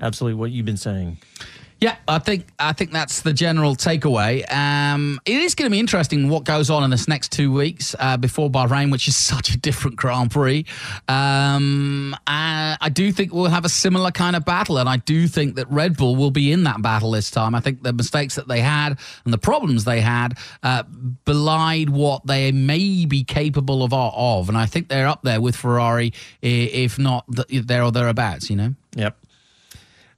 [0.00, 1.18] absolutely, what you've been saying.
[1.80, 4.50] Yeah, I think I think that's the general takeaway.
[4.52, 7.94] Um, it is going to be interesting what goes on in this next two weeks
[8.00, 10.66] uh, before Bahrain, which is such a different Grand Prix.
[11.06, 15.28] Um, uh, I do think we'll have a similar kind of battle, and I do
[15.28, 17.54] think that Red Bull will be in that battle this time.
[17.54, 20.82] I think the mistakes that they had and the problems they had uh,
[21.24, 25.54] belied what they may be capable of, of, and I think they're up there with
[25.54, 26.12] Ferrari,
[26.42, 28.50] if not th- there or thereabouts.
[28.50, 28.74] You know.
[28.96, 29.16] Yep.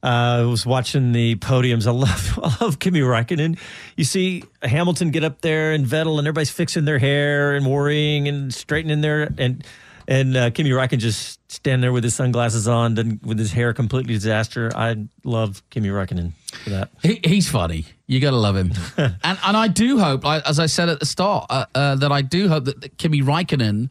[0.03, 1.87] Uh, I was watching the podiums.
[1.87, 3.59] I love, I love Kimi Räikkönen.
[3.97, 8.29] You see Hamilton get up there and Vettel, and everybody's fixing their hair and worrying
[8.29, 9.65] and straightening their and
[10.09, 13.73] and uh, Kimi Räikkönen just stand there with his sunglasses on, and with his hair
[13.73, 14.71] completely disaster.
[14.75, 16.33] I love Kimi Räikkönen
[16.65, 16.91] for that.
[17.03, 17.87] He, he's funny.
[18.07, 18.73] You got to love him.
[18.97, 22.23] and and I do hope, as I said at the start, uh, uh, that I
[22.23, 23.91] do hope that, that Kimi Raikkonen,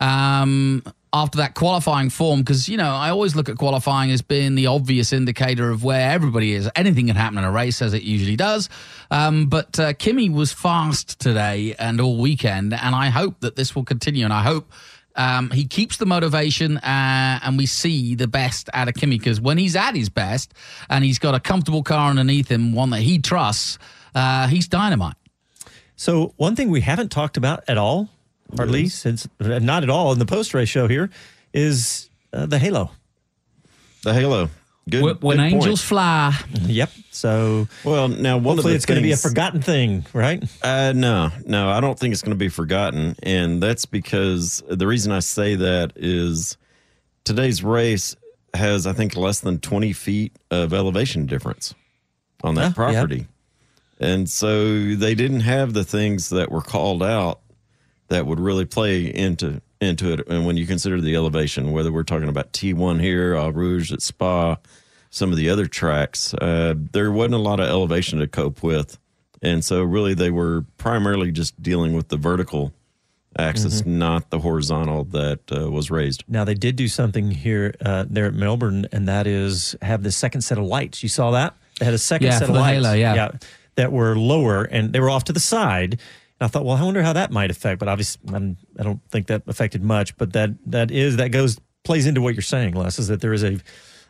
[0.00, 0.82] um,
[1.22, 4.66] after that qualifying form, because you know I always look at qualifying as being the
[4.66, 6.68] obvious indicator of where everybody is.
[6.76, 8.68] Anything can happen in a race, as it usually does.
[9.10, 9.92] Um, but uh,
[10.30, 14.24] was fast today and all weekend, and I hope that this will continue.
[14.24, 14.72] And I hope.
[15.18, 19.40] Um, he keeps the motivation, uh, and we see the best out of Kimi because
[19.40, 20.52] when he's at his best
[20.90, 23.78] and he's got a comfortable car underneath him, one that he trusts,
[24.14, 25.16] uh, he's dynamite.
[25.96, 28.10] So one thing we haven't talked about at all,
[28.56, 31.10] hardly since uh, not at all in the post race show here,
[31.52, 32.90] is uh, the halo.
[34.02, 34.50] The halo.
[34.88, 35.02] Good.
[35.02, 35.54] When- when good point.
[35.54, 36.36] angels fly.
[36.62, 36.90] Yep.
[37.10, 40.44] So well, now one hopefully of the it's going to be a forgotten thing, right?
[40.62, 44.86] Uh, no, no, I don't think it's going to be forgotten, and that's because the
[44.86, 46.56] reason I say that is
[47.24, 48.14] today's race
[48.54, 51.74] has, I think, less than twenty feet of elevation difference
[52.44, 52.72] on that Yeah, yeah.
[53.00, 53.26] property,
[53.98, 57.40] and so they didn't have the things that were called out
[58.08, 60.26] that would really play into into it.
[60.28, 63.92] And when you consider the elevation, whether we're talking about T one here, Eau Rouge
[63.92, 64.56] at Spa,
[65.10, 68.98] some of the other tracks, uh, there wasn't a lot of elevation to cope with,
[69.42, 72.72] and so really they were primarily just dealing with the vertical
[73.38, 73.86] axis, Mhm.
[73.86, 76.24] not the horizontal that uh, was raised.
[76.26, 80.12] Now they did do something here uh, there at Melbourne, and that is have the
[80.12, 81.02] second set of lights.
[81.02, 83.30] You saw that they had a second Yeah, set for of the lights, halo, yeah.
[83.74, 86.00] that were lower, and they were off to the side.
[86.38, 87.78] And I thought, well, I wonder how that might affect.
[87.78, 90.16] But obviously, I'm, I don't think that affected much.
[90.16, 93.32] But that that is that goes plays into what you're saying, Les, is that there
[93.32, 93.58] is a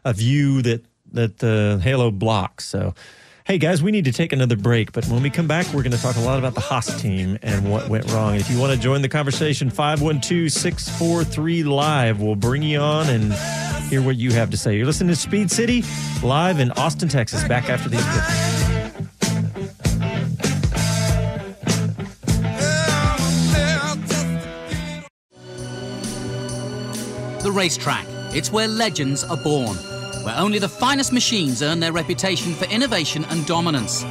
[0.05, 2.65] a view that that the halo blocks.
[2.65, 2.95] So.
[3.45, 5.93] Hey guys, we need to take another break, but when we come back, we're going
[5.93, 8.33] to talk a lot about the Haas team and what went wrong.
[8.33, 13.09] And if you want to join the conversation, 512 643 Live, we'll bring you on
[13.09, 13.33] and
[13.89, 14.77] hear what you have to say.
[14.77, 15.85] You're listening to Speed City
[16.25, 17.45] live in Austin, Texas.
[17.45, 18.05] Back after these
[27.46, 28.06] The racetrack.
[28.35, 29.76] It's where legends are born,
[30.24, 34.04] where only the finest machines earn their reputation for innovation and dominance.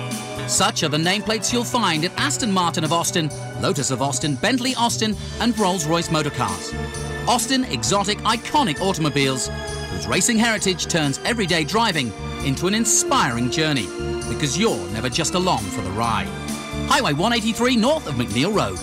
[0.47, 4.73] Such are the nameplates you'll find at Aston Martin of Austin, Lotus of Austin, Bentley
[4.75, 6.73] Austin, and Rolls Royce Motorcars.
[7.27, 9.49] Austin exotic, iconic automobiles
[9.89, 12.13] whose racing heritage turns everyday driving
[12.45, 13.87] into an inspiring journey
[14.29, 16.29] because you're never just along for the ride.
[16.87, 18.79] Highway 183 north of McNeil Road.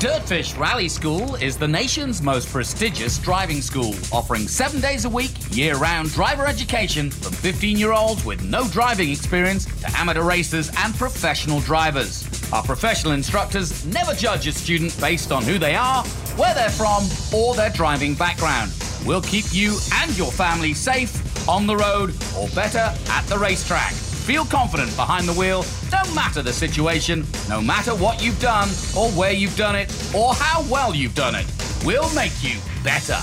[0.00, 5.30] Dirtfish Rally School is the nation's most prestigious driving school, offering seven days a week,
[5.50, 10.70] year round driver education from 15 year olds with no driving experience to amateur racers
[10.78, 12.28] and professional drivers.
[12.52, 16.04] Our professional instructors never judge a student based on who they are,
[16.36, 18.72] where they're from, or their driving background.
[19.06, 23.94] We'll keep you and your family safe on the road, or better, at the racetrack.
[24.24, 29.10] Feel confident behind the wheel, no matter the situation, no matter what you've done, or
[29.10, 31.44] where you've done it, or how well you've done it.
[31.84, 33.18] We'll make you better.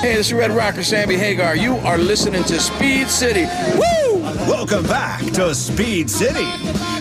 [0.00, 1.56] Hey, this is Red Rocker Sammy Hagar.
[1.56, 3.46] You are listening to Speed City.
[3.76, 4.20] Woo!
[4.46, 6.46] Welcome back to Speed City,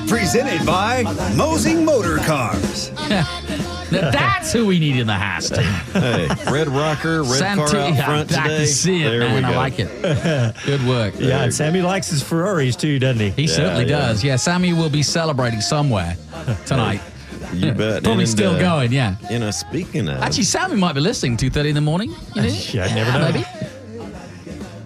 [0.08, 1.04] presented by
[1.36, 2.90] Mosing Motor Cars.
[4.02, 5.50] That's who we need in the house.
[5.50, 5.64] team.
[5.94, 8.58] Hey, red rocker, red car Santi- out front I today.
[8.58, 9.46] can see it, there man.
[9.46, 10.56] I like it.
[10.66, 11.14] Good work.
[11.18, 13.30] Yeah, and Sammy likes his Ferraris too, doesn't he?
[13.32, 14.24] He certainly does.
[14.24, 16.16] Yeah, Sammy will be celebrating somewhere
[16.66, 17.02] tonight.
[17.54, 18.04] You bet.
[18.04, 19.16] Probably And, still uh, going, yeah.
[19.30, 22.16] You know, speaking of, Actually, Sammy might be listening 2.30 in the morning.
[22.34, 22.48] You know?
[22.48, 23.32] Yeah, I never know.
[23.32, 23.46] Maybe.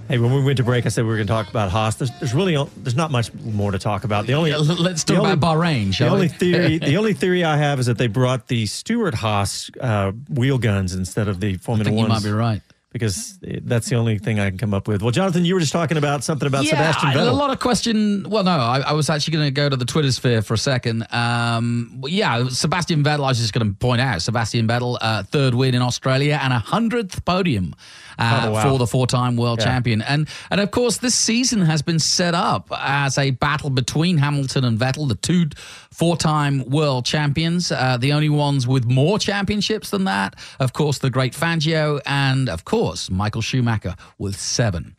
[0.07, 1.95] Hey, when we went to break, I said we were going to talk about Haas.
[1.95, 4.25] There's, there's really there's not much more to talk about.
[4.25, 7.43] The only Yeah, let's talk only- about Bahrain, The shall only theory the only theory
[7.43, 11.57] I have is that they brought the Stewart Haas uh, wheel guns instead of the
[11.57, 12.23] Formula think you Ones.
[12.23, 12.61] might be right.
[12.93, 15.01] because that's the only thing I can come up with.
[15.01, 17.27] Well, Jonathan, you were just talking about something about yeah, Sebastian Vettel.
[17.29, 18.29] A lot of question.
[18.29, 20.57] Well, no, I, I was actually going to go to the Twitter sphere for a
[20.57, 21.05] second.
[21.13, 23.25] Um, yeah, Sebastian Vettel.
[23.25, 26.53] I was just going to point out Sebastian Vettel, uh, third win in Australia and
[26.53, 27.75] a hundredth podium.
[28.19, 28.71] Uh, Oh, wow.
[28.71, 29.65] For the four-time world Yeah.
[29.65, 34.17] champion, and and of course, this season has been set up as a battle between
[34.17, 35.49] Hamilton and Vettel, the two
[35.91, 40.35] four-time world champions, uh, the only ones with more championships than that.
[40.59, 44.95] Of course, the great Fangio, and of course, Michael Schumacher with seven.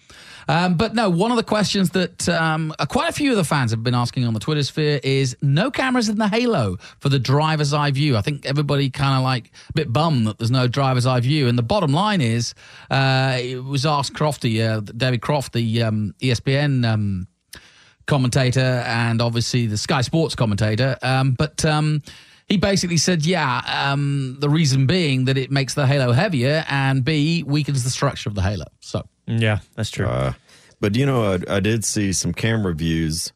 [0.49, 3.71] Um, but no, one of the questions that um, quite a few of the fans
[3.71, 7.19] have been asking on the Twitter sphere is no cameras in the Halo for the
[7.19, 8.17] driver's eye view.
[8.17, 11.49] I think everybody kind of like a bit bummed that there's no driver's eye view.
[11.49, 12.55] And the bottom line is,
[12.91, 17.29] uh, it was asked Crofty, uh, David Croft, the um, ESPN um,
[18.07, 20.97] commentator and obviously the Sky Sports commentator.
[21.03, 22.03] Um, but um,
[22.49, 23.61] he basically said, yeah,
[23.93, 28.29] um, the reason being that it makes the halo heavier and B, weakens the structure
[28.29, 28.65] of the halo.
[28.81, 30.07] So, yeah, that's true.
[30.07, 30.33] Uh,
[30.81, 33.33] but you know, I, I did see some camera views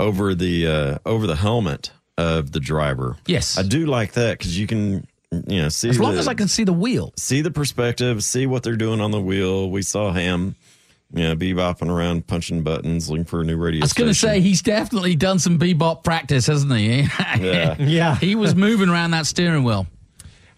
[0.00, 3.16] over the uh, over the helmet of the driver.
[3.26, 3.58] Yes.
[3.58, 5.06] I do like that because you can,
[5.48, 7.12] you know, see as long the- as I can see the wheel.
[7.16, 9.70] see the perspective, see what they're doing on the wheel.
[9.70, 10.54] We saw him,
[11.12, 13.80] you know, bebopping around, punching buttons, looking for a new radio.
[13.80, 17.06] I was going to say he's definitely done some bebop practice, hasn't he?
[17.40, 17.76] Yeah.
[17.80, 18.14] Yeah.
[18.16, 19.86] he was moving around that steering wheel.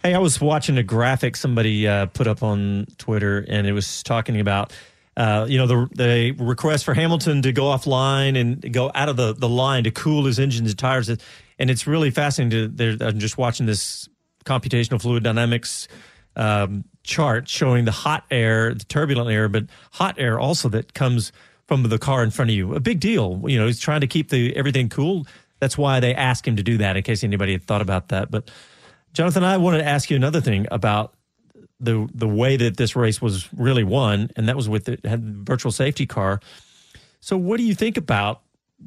[0.06, 4.04] Hey, I was watching a graphic somebody uh, put up on Twitter, and it was
[4.04, 4.72] talking about,
[5.16, 9.16] uh, you know, the the request for Hamilton to go offline and go out of
[9.16, 11.20] the, the line to cool his engines and tires, and
[11.58, 12.76] it's really fascinating.
[12.76, 14.08] To, I'm just watching this
[14.44, 15.88] computational fluid dynamics
[16.36, 21.32] um, chart showing the hot air, the turbulent air, but hot air also that comes
[21.66, 22.76] from the car in front of you.
[22.76, 23.42] A big deal.
[23.48, 25.26] You know, he's trying to keep the everything cool.
[25.58, 26.96] That's why they asked him to do that.
[26.96, 28.52] In case anybody had thought about that, but.
[29.16, 31.14] Jonathan, I wanted to ask you another thing about
[31.80, 35.26] the the way that this race was really won, and that was with the had
[35.26, 36.38] the virtual safety car.
[37.20, 38.42] So, what do you think about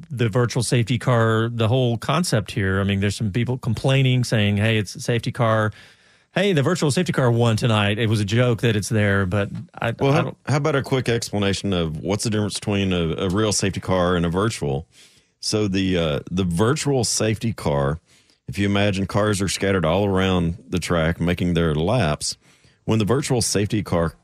[0.08, 2.80] the virtual safety car, the whole concept here?
[2.80, 5.72] I mean, there's some people complaining, saying, "Hey, it's a safety car."
[6.32, 7.98] Hey, the virtual safety car won tonight.
[7.98, 9.50] It was a joke that it's there, but
[9.82, 13.14] I, Well, I how, how about a quick explanation of what's the difference between a,
[13.16, 14.86] a real safety car and a virtual?
[15.40, 17.98] So the uh, the virtual safety car,
[18.50, 22.36] if you imagine cars are scattered all around the track making their laps,
[22.84, 24.14] when the virtual safety car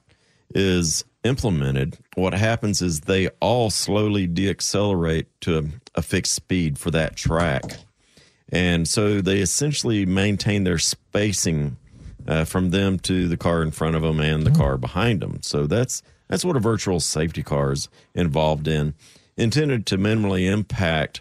[0.52, 7.14] is implemented, what happens is they all slowly deaccelerate to a, fixed speed for that
[7.14, 7.62] track.
[8.48, 11.76] And so they essentially maintain their spacing
[12.26, 15.38] uh, from them to the car in front of them and the car behind them.
[15.42, 18.94] So that's that's what a virtual safety car is involved in,
[19.36, 21.20] intended to minimally impact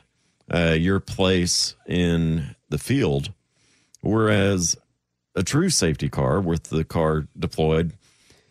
[0.53, 3.31] uh, your place in the field,
[4.01, 4.75] whereas
[5.35, 7.93] a true safety car with the car deployed.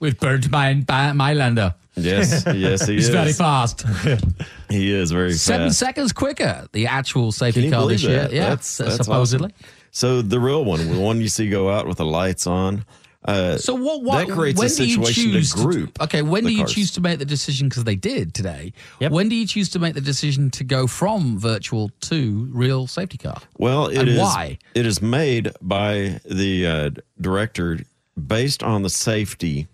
[0.00, 1.74] With Bernd My- My- Mayländer.
[1.96, 3.84] Yes, yes, he He's is very fast.
[4.68, 5.78] He is very Seven fast.
[5.78, 8.22] seconds quicker, the actual safety car this year.
[8.22, 8.32] that?
[8.32, 9.50] Yeah, That's- that's supposedly.
[9.56, 9.68] awesome.
[9.92, 12.84] So the real one, the one you see go out with the lights on.
[13.26, 14.02] Uh, So what?
[14.02, 14.26] What?
[14.28, 16.02] that creates when a situation do you choose to group.
[16.02, 16.74] okay, when the do you cars.
[16.74, 17.68] choose to make the decision?
[17.68, 18.72] Because they did today.
[19.00, 23.16] When do you choose to make the decision to go from virtual to real safety
[23.18, 23.40] car?
[23.58, 24.58] Well, it And is why?
[24.74, 27.80] it is made by the uh, director
[28.26, 29.68] based on the safety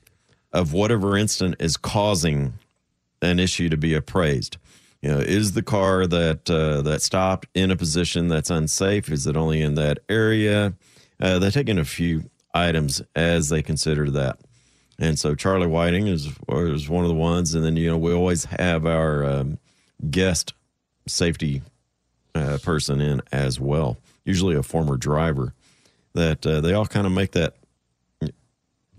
[0.53, 2.55] of whatever incident is causing
[3.23, 4.57] an issue to be appraised.
[5.03, 9.11] You know, is the car that uh, that stopped in a position that's unsafe?
[9.11, 10.75] Is it only in that area?
[11.19, 14.39] Uh, they take in a few items as they consider that.
[14.99, 18.13] And so Charlie Whiting is is one of the ones, and then you know we
[18.13, 19.59] always have our um,
[20.11, 20.53] guest
[21.07, 21.63] safety
[22.35, 25.55] uh, person in as well, usually a former driver.
[26.13, 27.55] That uh, they all kind of make that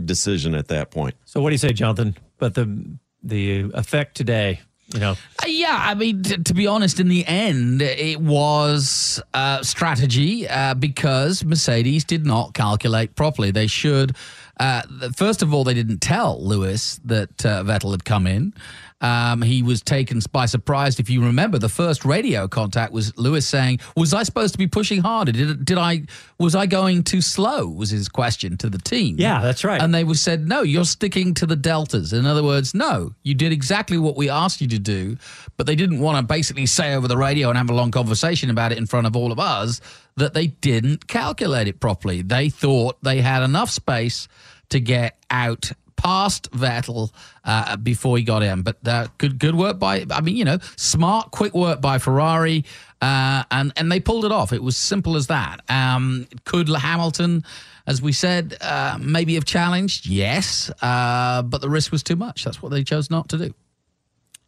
[0.03, 1.15] decision at that point.
[1.25, 2.17] So, what do you say, Jonathan?
[2.37, 4.61] But the the effect today,
[4.93, 5.11] you know,
[5.43, 10.47] Uh, yeah, I mean, t- to be honest, in the end, it was uh, strategy
[10.47, 13.51] uh, because Mercedes did not calculate properly.
[13.51, 14.15] They should.
[14.61, 14.83] Uh,
[15.15, 18.53] first of all, they didn't tell Lewis that uh, Vettel had come in.
[19.01, 20.99] Um, he was taken by surprise.
[20.99, 24.67] If you remember, the first radio contact was Lewis saying, "Was I supposed to be
[24.67, 25.31] pushing harder?
[25.31, 26.03] Did did I
[26.37, 29.15] was I going too slow?" Was his question to the team.
[29.17, 29.81] Yeah, that's right.
[29.81, 33.33] And they were said, "No, you're sticking to the deltas." In other words, no, you
[33.33, 35.17] did exactly what we asked you to do,
[35.57, 38.51] but they didn't want to basically say over the radio and have a long conversation
[38.51, 39.81] about it in front of all of us
[40.17, 42.21] that they didn't calculate it properly.
[42.21, 44.27] They thought they had enough space
[44.71, 45.71] to get out
[46.01, 47.11] past Vettel
[47.45, 48.63] uh, before he got in.
[48.63, 52.65] But uh, good good work by I mean you know smart quick work by Ferrari.
[53.01, 54.53] Uh, and and they pulled it off.
[54.53, 55.61] It was simple as that.
[55.69, 57.43] Um, could Hamilton,
[57.87, 60.05] as we said, uh, maybe have challenged?
[60.05, 62.43] Yes, uh, but the risk was too much.
[62.43, 63.53] That's what they chose not to do.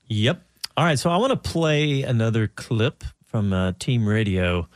[0.08, 0.41] Yep.
[0.78, 1.00] All right.
[1.00, 4.68] So I want to play another clip from uh, Team Radio.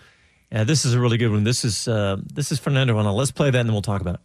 [0.50, 1.44] This is a really good one.
[1.44, 1.86] This is
[2.34, 3.00] this is Fernando.
[3.12, 4.22] Let's play that and then we'll talk about it.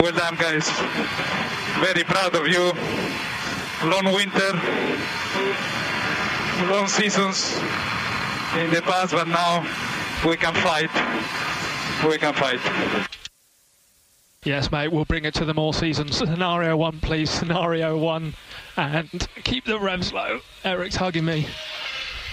[0.00, 0.70] Well done, guys.
[1.80, 2.72] Very proud of you.
[3.84, 4.52] Long winter,
[6.70, 7.56] long seasons
[8.56, 9.66] in the past, but now
[10.24, 10.90] we can fight.
[12.08, 12.60] We can fight.
[14.44, 16.16] Yes, mate, we'll bring it to the more seasons.
[16.18, 17.28] Scenario one, please.
[17.28, 18.34] Scenario one.
[18.76, 20.38] And keep the revs low.
[20.64, 21.48] Eric's hugging me.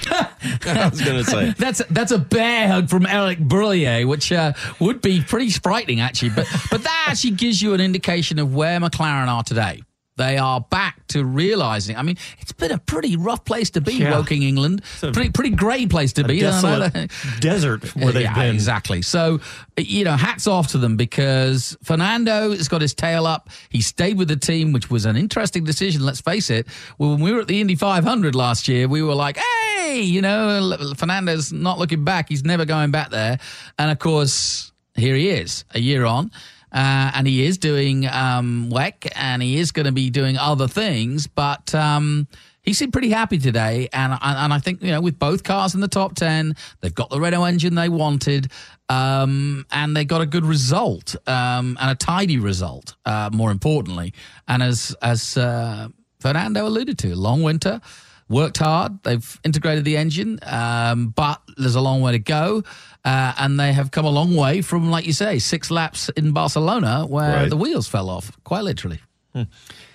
[0.11, 1.53] I was going to say.
[1.57, 6.29] that's that's a bear hug from Eric Boullier, which uh, would be pretty frightening actually.
[6.29, 9.81] But but that actually gives you an indication of where McLaren are today.
[10.17, 11.97] They are back to realizing.
[11.97, 14.17] I mean, it's been a pretty rough place to be, Yeah.
[14.17, 14.81] Woking England.
[15.03, 16.39] a- Pretty pretty grey place to be.
[16.39, 17.11] Desolate
[17.41, 18.55] desert where they've yeah, been.
[18.55, 19.01] exactly.
[19.01, 19.41] So,
[19.77, 23.49] you know, hats off to them because Fernando has got his tail up.
[23.69, 26.01] He stayed with the team, which was an interesting decision.
[26.05, 26.65] Let's face it.
[26.97, 30.77] When we were at the Indy 500 last year, we were like, hey, you know,
[30.95, 32.29] Fernando's not looking back.
[32.29, 33.37] He's never going back there.
[33.77, 36.31] And of course, here he is a year on.
[36.75, 40.67] Uh, and he is doing um, WEC and he is going to be doing other
[40.67, 42.27] things, but um,
[42.63, 43.87] he seemed pretty happy today.
[43.93, 47.09] And, and I think you know with both cars in the top ten, they've got
[47.09, 48.51] the Renault engine they wanted,
[48.89, 52.95] um, and they got a good result um, and a tidy result.
[53.05, 54.13] Uh, more importantly,
[54.49, 55.87] and as as uh,
[56.19, 57.79] Fernando alluded to, long winter.
[58.27, 59.03] Worked hard.
[59.03, 62.63] They've integrated the engine, um, but there's a long way to go.
[63.03, 66.31] Uh, and they have come a long way from, like you say, six laps in
[66.31, 67.49] Barcelona where Right.
[67.49, 68.99] the wheels fell off, quite literally.
[69.35, 69.45] Yeah,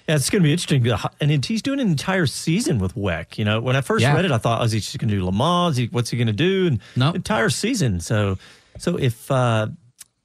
[0.07, 0.87] it's going to be interesting.
[1.21, 3.37] And he's doing an entire season with WEC.
[3.39, 4.15] You know, when I first Yeah.
[4.15, 5.77] read it, I thought, oh, is he just going to do Le Mans?
[5.77, 6.67] He- What's he going to do?
[6.69, 7.11] And no.
[7.13, 7.99] entire season.
[8.01, 8.39] So,
[8.79, 9.69] so if uh,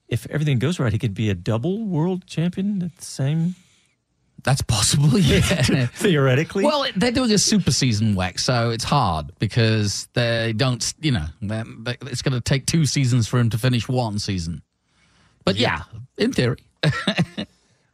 [0.09, 3.55] if everything goes right, he could be a double world champion at the same.
[4.45, 5.87] That's possible, yeah.
[5.95, 6.63] Theoretically.
[6.63, 11.25] Well, they're doing a super season WEC, so it's hard because they don't, you know,
[11.41, 14.61] it's going to take two seasons for him to finish one season.
[15.43, 15.83] But yeah,
[16.17, 16.57] in theory.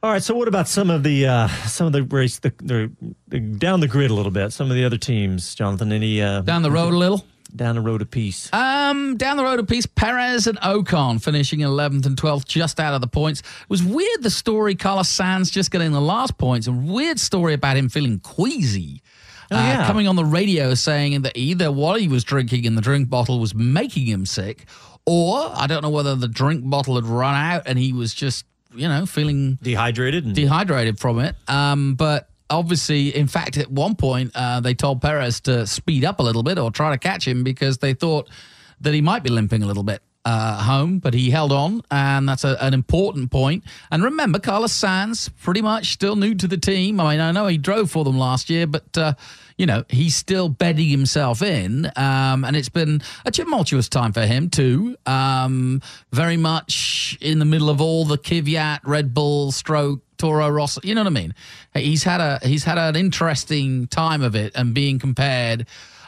[0.04, 0.24] All right.
[0.24, 2.92] So, what about some of the uh, some of the race the, the,
[3.28, 4.52] the down the grid a little bit?
[4.52, 5.92] Some of the other teams, Jonathan.
[5.92, 7.26] Any uh, Down the road a little?
[7.56, 8.52] Down the road a piece.
[8.54, 12.94] Um, down the road a piece, Perez and Ocon finishing 11th and 12th, just out
[12.94, 13.42] of the points.
[13.42, 16.68] It was weird the story, Carlos Sainz just getting the last points.
[16.68, 19.02] A weird story about him feeling queasy.
[19.52, 19.86] Oh, uh.
[19.86, 23.40] Coming on the radio saying that either what he was drinking in the drink bottle
[23.40, 24.66] was making him sick,
[25.06, 28.46] or I don't know whether the drink bottle had run out and he was just,
[28.74, 30.26] you know, feeling dehydrated.
[30.26, 31.36] And- dehydrated from it.
[31.50, 36.20] Um, but obviously, in fact, at one point, uh, they told Perez to speed up
[36.20, 38.30] a little bit or try to catch him because they thought
[38.82, 42.28] that he might be limping a little bit uh, home, but he held on, and
[42.28, 43.64] that's a, an important point.
[43.92, 47.00] And remember, Carlos Sainz, pretty much still new to the team.
[47.00, 48.98] I mean, I know he drove for them last year, but.
[48.98, 49.14] Uh,
[49.58, 54.26] you know, he's still bedding himself in, um, and it's been a tumultuous time for
[54.26, 54.96] him too.
[55.06, 60.82] Um, very much in the middle of all the Kvyat, Red Bull, Stroke, Toro Rosso.
[60.84, 61.36] You know what I mean?
[61.76, 65.68] He's had a he's had an interesting time of it, and being compared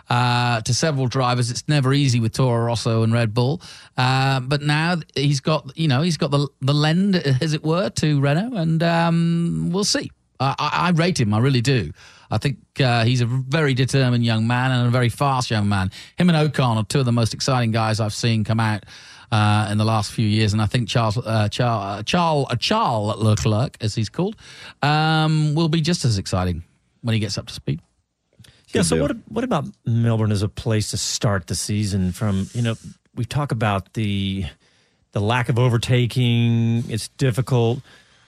[0.10, 1.52] uh, to several drivers.
[1.52, 3.62] It's never easy with Toro Rosso and Red Bull,
[3.98, 7.90] uh, but now he's got you know he's got the the lend as it were
[7.90, 10.12] to Renault, and um, we'll see.
[10.40, 11.94] I, I, rate him, I really do.
[12.30, 15.92] I think uh, he's a very determined young man and a very fast young man.
[16.18, 18.86] Him and Ocon are two of the most exciting guys I've seen come out
[19.32, 22.56] uh, in the last few years, and I think Charles uh, Charles uh, Charles uh,
[22.56, 24.36] Charles Leclerc, as he's called,
[24.82, 26.64] um, will be just as exciting
[27.02, 27.82] when he gets up to speed.
[28.74, 28.82] Yeah.
[28.82, 32.12] So what what about Melbourne as a place to start the season?
[32.12, 32.76] From you know,
[33.16, 34.46] we talk about the
[35.12, 36.84] the lack of overtaking.
[36.90, 37.82] It's difficult.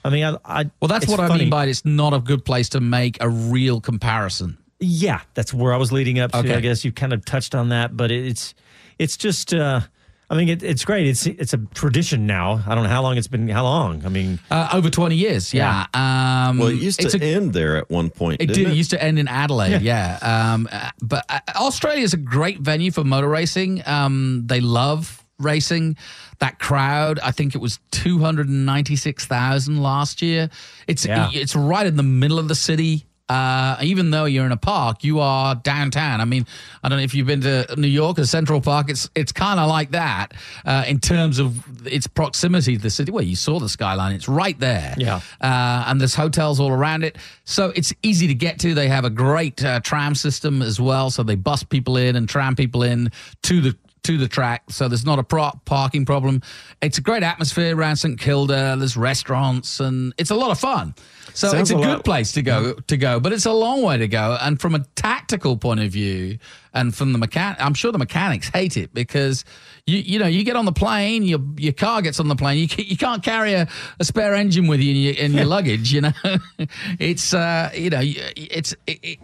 [0.04, 2.68] I mean, I, I Well, that's what I mean by it's not a good place
[2.70, 4.58] to make a real comparison.
[4.78, 6.38] Yeah, that's where I was leading up to.
[6.38, 6.54] Okay.
[6.54, 8.54] I guess you kind of touched on that, but it's
[8.98, 9.52] it's just.
[9.52, 9.80] Uh,
[10.28, 11.06] I mean, it, it's great.
[11.06, 12.60] It's it's a tradition now.
[12.66, 13.46] I don't know how long it's been.
[13.48, 14.04] How long?
[14.04, 15.86] I mean, Uh, over 20 years, yeah.
[15.94, 18.40] Um, well, it used it's to a- end there at one point.
[18.42, 18.72] It didn't did.
[18.72, 20.18] It used to end in Adelaide, yeah.
[20.22, 23.82] Um, uh, but uh, Australia is a great venue for motor racing.
[23.86, 25.96] Um, they love racing.
[26.40, 30.50] That crowd, I think it was two hundred and ninety six thousand last year.
[30.88, 31.30] It's Yeah.
[31.32, 33.06] it's right in the middle of the city.
[33.28, 36.20] Uh, even though you're in a park, you are downtown.
[36.20, 36.46] I mean,
[36.84, 38.88] I don't know if you've been to New York or Central Park.
[38.88, 40.32] It's it's kind of like that
[40.64, 43.10] uh, in terms of its proximity to the city.
[43.10, 44.94] Well, you saw the skyline; it's right there.
[44.96, 45.20] Yeah.
[45.40, 48.74] uh, and there's hotels all around it, so it's easy to get to.
[48.74, 52.28] They have a great uh, tram system as well, so they bus people in and
[52.28, 53.10] tram people in
[53.42, 56.42] to the to the track, so there's not a pro- parking problem.
[56.80, 58.76] It's a great atmosphere around St Kilda.
[58.78, 60.94] There's restaurants, and it's a lot of fun.
[61.34, 63.52] So Sounds it's a, a good lot- place to go to go, but it's a
[63.52, 64.38] long way to go.
[64.40, 66.38] And from a tactical point of view,
[66.72, 69.44] and from the mechan, I'm sure the mechanics hate it because
[69.86, 72.58] you you know you get on the plane, your your car gets on the plane,
[72.78, 73.66] you you can't carry a,
[73.98, 75.92] a spare engine with you in your, in your luggage.
[75.92, 76.12] You know,
[76.98, 79.18] it's uh you know it's it, it,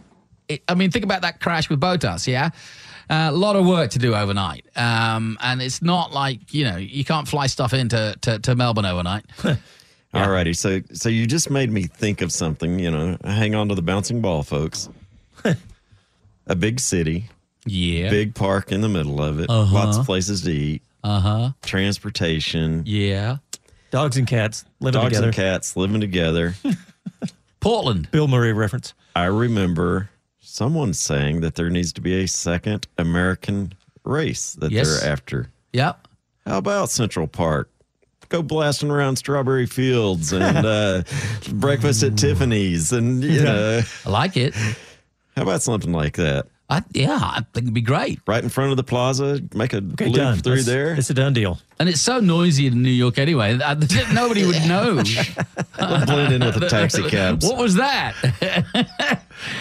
[0.48, 2.50] it, I mean think about that crash with Bottas, yeah.
[3.10, 6.76] Uh, a lot of work to do overnight, um, and it's not like you know
[6.76, 9.24] you can't fly stuff into to, to Melbourne overnight.
[10.14, 10.52] All righty.
[10.52, 13.82] So so you just made me think of something, you know, hang on to the
[13.82, 14.88] bouncing ball, folks.
[16.46, 17.28] a big city.
[17.64, 18.10] Yeah.
[18.10, 19.48] Big park in the middle of it.
[19.48, 19.74] Uh-huh.
[19.74, 20.82] Lots of places to eat.
[21.02, 21.50] Uh huh.
[21.62, 22.82] Transportation.
[22.86, 23.38] Yeah.
[23.90, 25.26] Dogs and cats living Dogs together.
[25.26, 26.54] Dogs and cats living together.
[27.60, 28.10] Portland.
[28.10, 28.94] Bill Murray reference.
[29.14, 30.10] I remember
[30.52, 33.72] someone saying that there needs to be a second American
[34.04, 35.00] race that Yes.
[35.00, 35.48] they're after.
[35.72, 36.06] Yep.
[36.46, 37.70] How about Central Park?
[38.28, 41.02] Go blasting around strawberry fields and uh,
[41.52, 44.54] breakfast at Tiffany's, and you know, I like it.
[45.36, 46.46] How about something like that?
[46.70, 48.20] I, yeah, I think it'd be great.
[48.26, 50.38] Right in front of the plaza, make a Okay, loop done.
[50.38, 50.94] through That's- there.
[50.94, 51.58] It's a done deal.
[51.78, 53.56] And it's so noisy in New York anyway.
[53.56, 53.78] that
[54.14, 55.02] Nobody would know.
[56.06, 57.44] blend in with the taxi cabs.
[57.44, 58.14] What was that?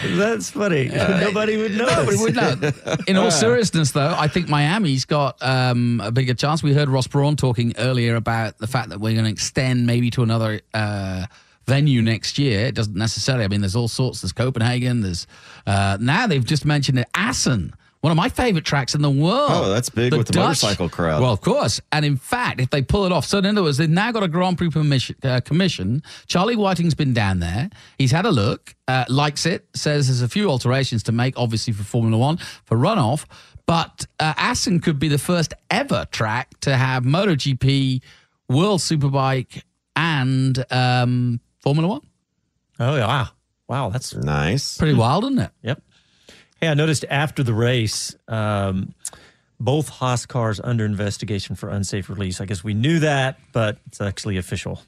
[0.06, 0.88] That's funny.
[0.88, 1.86] Nobody would know.
[1.86, 2.72] Nobody would know.
[3.06, 6.62] In all seriousness, though, I think Miami's got um, a bigger chance.
[6.62, 10.10] We heard Ross Brawn talking earlier about the fact that we're going to extend maybe
[10.10, 11.26] to another uh,
[11.66, 12.66] venue next year.
[12.66, 13.44] It doesn't necessarily.
[13.44, 14.20] I mean, there's all sorts.
[14.20, 15.00] There's Copenhagen.
[15.00, 15.26] There's
[15.66, 17.08] uh, now they've just mentioned it.
[17.14, 17.74] Assen.
[18.02, 19.48] One of my favorite tracks in the world.
[19.52, 21.22] Oh, that's big with the motorcycle crowd.
[21.22, 21.80] Well, of course.
[21.92, 24.24] And in fact, if they pull it off, so in other words, they've now got
[24.24, 26.02] a Grand Prix permission, uh, commission.
[26.26, 27.70] Charlie Whiting's been down there.
[27.98, 31.72] He's had a look, uh, likes it, says there's a few alterations to make, obviously,
[31.72, 33.24] for Formula One, for runoff.
[33.66, 38.02] But uh, Assen could be the first ever track to have MotoGP,
[38.48, 39.62] World Superbike,
[39.94, 42.00] and um, Formula One.
[42.80, 43.06] Oh, yeah.
[43.06, 43.28] Wow.
[43.68, 43.88] Wow.
[43.90, 44.76] That's nice.
[44.76, 45.50] Pretty wild, isn't it?
[45.62, 45.82] Yep.
[46.62, 48.94] Hey, I noticed after the race, um,
[49.58, 52.40] both Haas cars under investigation for unsafe release.
[52.40, 54.80] I guess we knew that, but it's actually official.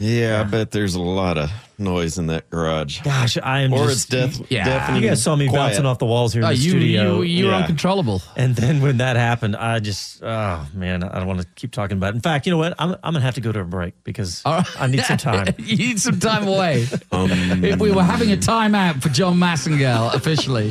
[0.00, 3.00] Yeah, I bet there's a lot of noise in that garage.
[3.02, 4.64] Gosh, I am or just, it's deaf, Yeah.
[4.64, 5.68] deafening You guys saw me quiet.
[5.70, 7.20] bouncing off the walls here in Oh, the you, studio.
[7.20, 7.58] you, you're Yeah.
[7.58, 8.20] uncontrollable.
[8.36, 11.96] And then when that happened, I just, oh man, I don't want to keep talking
[11.96, 12.16] about it.
[12.16, 12.74] In fact, you know what?
[12.78, 14.66] I'm, I'm going to have to go to a break because All right.
[14.80, 15.54] I need some time.
[15.58, 16.86] you need some time away.
[17.12, 17.30] Um,
[17.64, 20.70] if we were having a timeout for John Massengale officially,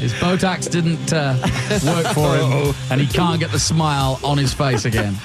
[0.00, 1.36] his Botox didn't uh,
[1.84, 5.16] work for him, and he can't get the smile on his face again.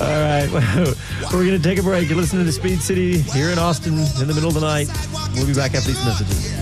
[0.00, 0.48] All right.
[0.50, 0.94] Well,
[1.32, 2.08] we're going to take a break.
[2.08, 4.88] You're listening to Speed City here in Austin in the middle of the night.
[5.34, 6.52] We'll be back after these messages.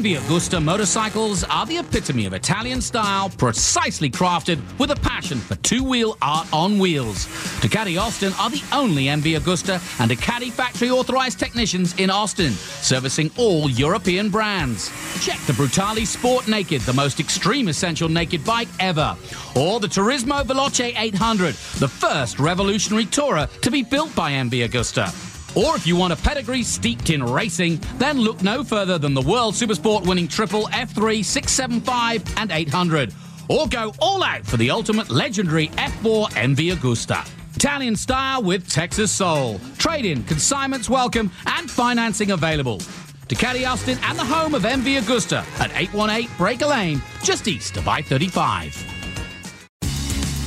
[0.00, 5.56] MV Agusta motorcycles are the epitome of Italian style, precisely crafted with a passion for
[5.56, 7.26] two-wheel art on wheels.
[7.60, 13.30] Ducati Austin are the only MV Agusta and Ducati factory authorized technicians in Austin, servicing
[13.36, 14.88] all European brands.
[15.22, 19.14] Check the Brutale Sport Naked, the most extreme essential naked bike ever,
[19.54, 25.29] or the Turismo Veloce 800, the first revolutionary tourer to be built by MV Agusta.
[25.56, 29.22] Or if you want a pedigree steeped in racing, then look no further than the
[29.22, 33.12] World Supersport winning triple F3, 675, and 800.
[33.48, 37.28] Or go all out for the ultimate legendary F4 MV Agusta.
[37.56, 39.60] Italian style with Texas soul.
[39.76, 42.78] Trade in, consignments welcome, and financing available.
[42.78, 47.76] To Ducati Austin and the home of MV Agusta at 818 Breaker Lane, just east
[47.76, 48.99] of I 35.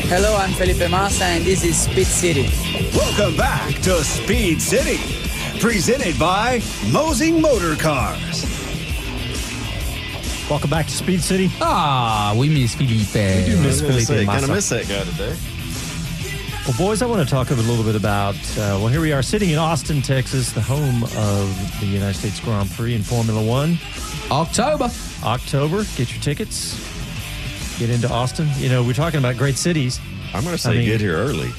[0.08, 2.51] Hello, I'm Felipe Massa, and this is Speed City.
[2.95, 4.99] Welcome back to Speed City,
[5.60, 8.53] presented by Mosing Motor Cars.
[10.54, 11.49] Welcome back to Speed City.
[11.62, 13.16] Ah, we miss Felipe.
[13.16, 14.43] We do miss Felipe Kind Massa.
[14.43, 15.36] of miss that guy today.
[16.68, 18.36] Well, boys, I want to talk a little bit about.
[18.36, 22.39] Uh, well, here we are sitting in Austin, Texas, the home of the United States
[22.39, 23.80] Grand Prix in Formula One.
[24.30, 24.91] October.
[25.24, 25.86] October.
[25.95, 26.78] Get your tickets.
[27.80, 28.47] Get into Austin.
[28.58, 29.99] You know, we're talking about great cities.
[30.36, 31.51] I'm going to say get here early.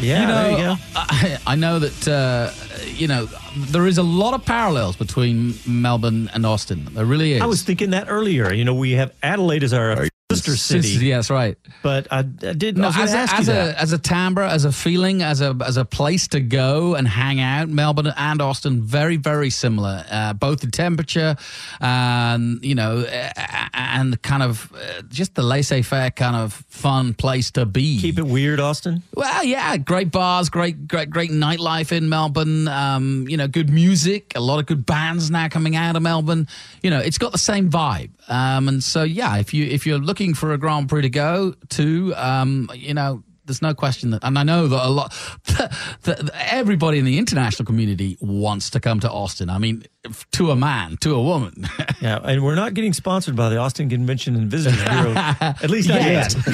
[0.00, 0.76] Yeah, you know, there you go.
[0.94, 2.50] I, I know that uh,
[2.86, 3.26] you know
[3.56, 6.88] there is a lot of parallels between Melbourne and Austin.
[6.92, 7.42] There really is.
[7.42, 8.52] I was thinking that earlier.
[8.52, 10.88] You know, we have Adelaide as our sister city.
[11.06, 11.56] Yes, right.
[11.82, 12.76] But I, I did.
[12.78, 13.76] I No, was going as, a, as a that.
[13.78, 17.40] as a timbre, as a feeling, as a as a place to go and hang
[17.40, 21.34] out, Melbourne and Austin very very similar, uh, both in temperature,
[21.80, 27.14] and you know, uh, and kind of uh, just the laissez faire kind of fun
[27.14, 27.98] place to be.
[27.98, 29.02] Keep it weird, Austin.
[29.14, 32.68] Well, yeah, great bars, great, great, great nightlife in Melbourne.
[32.68, 36.48] Um, you know, good music, a lot of good bands now coming out of Melbourne.
[36.82, 38.10] You know, it's got the same vibe.
[38.28, 41.54] Um, and so, yeah, if you if you're looking for a Grand Prix to go
[41.70, 43.22] to, um, you know.
[43.48, 45.12] There's no question that, and I know that a lot,
[45.56, 49.48] that, that everybody in the international community wants to come to Austin.
[49.48, 49.84] I mean,
[50.32, 51.66] to a man, to a woman.
[52.00, 55.14] Yeah, and we're not getting sponsored by the Austin Convention and Visitors Bureau.
[55.40, 56.32] At least not Yet.
[56.32, 56.34] yet.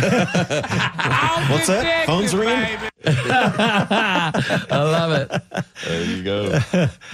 [1.51, 2.05] What's that?
[2.07, 2.79] Phone's ringing?
[3.05, 4.33] I
[4.71, 5.43] love it.
[5.85, 6.61] There you go.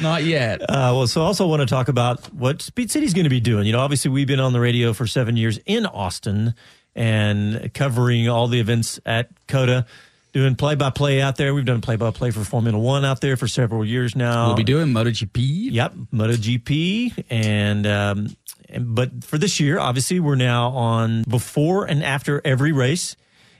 [0.00, 0.62] Not yet.
[0.62, 3.40] Uh, well, so I also want to talk about what Speed City's going to be
[3.40, 3.66] doing.
[3.66, 6.54] You know, obviously we've been on the radio for seven years in Austin
[7.00, 9.86] and covering all the events at COTA,
[10.34, 11.54] doing play by play out there.
[11.54, 14.48] We've done play by play for Formula One out there for several years now.
[14.48, 15.72] We'll be doing MotoGP.
[15.72, 18.36] Yep, MotoGP, and um,
[18.68, 23.16] and but for this year, obviously, we're now on before and after every race.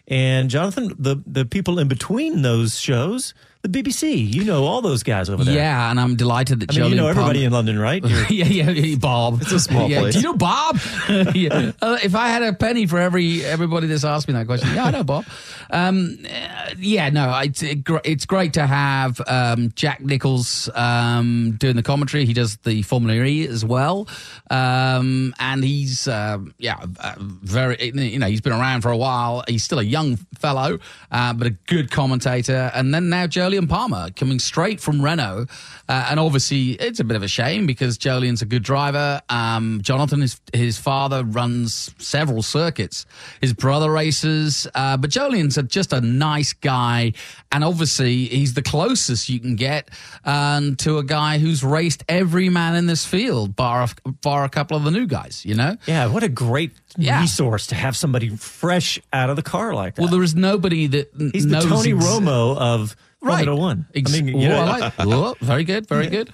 [0.07, 3.33] And Jonathan, the the people in between those shows,
[3.63, 5.55] the BBC, you know all those guys over there.
[5.55, 8.03] Yeah, and I'm delighted that I mean, you know everybody Palmer- in London, right?
[8.31, 9.43] Yeah, yeah, yeah, Bob.
[9.43, 10.01] It's a small yeah.
[10.01, 10.15] place.
[10.15, 10.79] Do you know Bob?
[11.35, 11.73] yeah.
[11.83, 14.85] Uh, if I had a penny for every everybody that's asked me that question, yeah,
[14.85, 15.27] I know Bob.
[15.71, 21.57] Um, uh, yeah, no, it's it, gr- it's great to have um, Jack Nicholls um,
[21.59, 22.25] doing the commentary.
[22.25, 24.09] He does the Formula E as well,
[24.51, 29.45] um, and he's um, yeah, uh, very you know he's been around for a while.
[29.49, 30.79] He's still a young fellow,
[31.11, 32.71] uh, but a good commentator.
[32.75, 35.47] And then now Jolyon Palmer coming straight from Renault,
[35.89, 39.21] uh, and obviously it's a bit of a shame because Jolyon's a good driver.
[39.29, 43.07] Um, Jonathan, his his father runs several circuits.
[43.41, 47.13] His brother races, uh, but Jolyon's a, just a nice guy,
[47.51, 49.91] and obviously he's the closest you can get
[50.25, 54.49] um, to a guy who's raced every man in this field, bar a, bar a
[54.49, 55.45] couple of the new guys.
[55.45, 55.77] You know.
[55.87, 57.21] yeah, what a great Yeah.
[57.21, 60.03] resource to have somebody fresh out of the car like that.
[60.03, 63.45] Well, there is nobody that He's the Tony ex- Romo of Right.
[63.45, 63.87] Formula One.
[63.95, 66.33] Ex- I mean, you know, I like- whoa, very good, very good.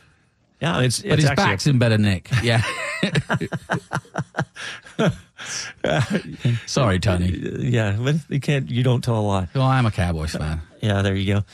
[0.61, 2.29] yeah, it's, But his actually a- back's in better nick.
[2.43, 2.63] Yeah.
[6.67, 7.29] Sorry, Tony.
[7.61, 8.71] yeah, but you can't.
[8.71, 9.49] You don't tell a lie.
[9.55, 10.61] Well, I am a Cowboys fan.
[10.81, 11.45] Yeah, there you go.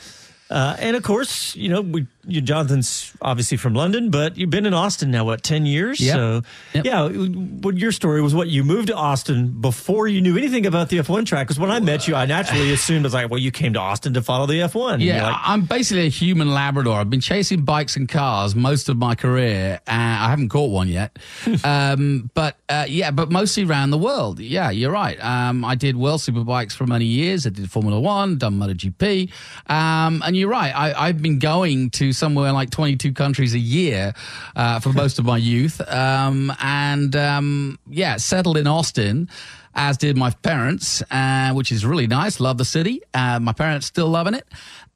[0.49, 4.65] Uh, and of course, you know, we, you, Jonathan's obviously from London, but you've been
[4.65, 5.99] in Austin now, what, 10 years?
[5.99, 6.13] Yep.
[6.15, 6.41] So,
[6.73, 6.85] Yep.
[6.85, 10.89] yeah, what your story was what you moved to Austin before you knew anything about
[10.89, 11.47] the F1 track.
[11.47, 13.79] Because when I met you, I naturally assumed it was like, well, you came to
[13.79, 15.01] Austin to follow the F1.
[15.03, 16.99] Yeah, like, I'm basically a human Labrador.
[16.99, 19.79] I've been chasing bikes and cars most of my career.
[19.87, 21.17] Uh, I haven't caught one yet,
[21.63, 24.39] um, but uh, yeah, but mostly around the world.
[24.39, 25.21] Yeah, you're right.
[25.23, 27.45] Um, I did World Superbikes for many years.
[27.45, 29.29] I did Formula One, done MotoGP,
[29.67, 30.71] um, and you're right.
[30.73, 34.13] I, I've been going to somewhere like 22 countries a year
[34.55, 39.29] uh, for most of my youth, um, and um, yeah, settled in Austin
[39.75, 42.39] as did my parents, uh, which is really nice.
[42.39, 43.01] Love the city.
[43.13, 44.45] Uh, my parents still loving it.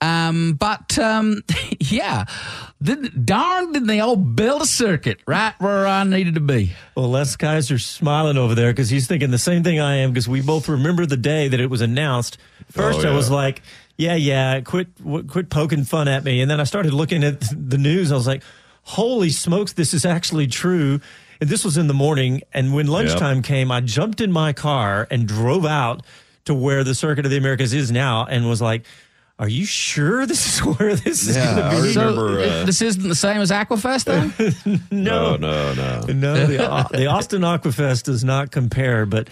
[0.01, 1.41] Um, but um,
[1.79, 2.25] yeah,
[2.81, 6.73] did, darn, did they all build a circuit right where I needed to be?
[6.95, 10.27] Well, Les Kaiser smiling over there because he's thinking the same thing I am because
[10.29, 12.37] we both remember the day that it was announced.
[12.71, 13.63] First, Oh, I was like,
[13.97, 17.41] "Yeah, yeah, quit, w- quit poking fun at me," and then I started looking at
[17.69, 18.11] the news.
[18.11, 18.43] I was like,
[18.83, 20.99] "Holy smokes, this is actually true!"
[21.39, 25.07] And this was in the morning, and when lunchtime came, I jumped in my car
[25.11, 26.03] and drove out
[26.45, 28.85] to where the Circuit of the Americas is now, and was like.
[29.39, 31.89] Are you sure this is where this is going to be?
[31.89, 34.79] remember, So, uh, this isn't the same as Aquafest, though.
[34.95, 35.99] no, no, no.
[36.07, 39.29] no, the, uh, the Austin Aquafest does not compare, but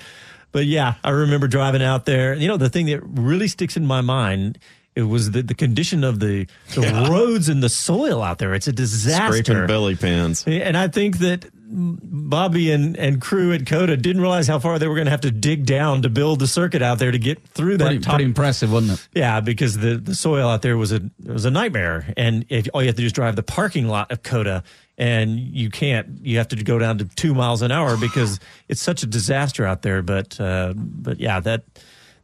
[0.56, 2.34] but yeah, I remember driving out there.
[2.34, 4.58] You know, the thing that really sticks in my mind
[4.96, 8.54] It was the, the condition of the the roads and the soil out there.
[8.54, 9.44] It's a disaster.
[9.44, 10.46] Scraping belly pans.
[10.48, 14.88] And I think that Bobby and, and crew at COTA didn't realize how far they
[14.88, 17.42] were going to have to dig down to build the circuit out there to get
[17.50, 18.14] through that Pretty, top.
[18.14, 19.08] pretty impressive, wasn't it?
[19.14, 22.68] Yeah, because the, the soil out there was a it was a nightmare, and if
[22.74, 24.64] all you have to do is drive the parking lot of COTA,
[24.98, 26.20] and you can't.
[26.26, 28.40] You have to go down to two miles an hour because
[28.70, 30.02] it's such a disaster out there.
[30.02, 31.64] But uh, but yeah, that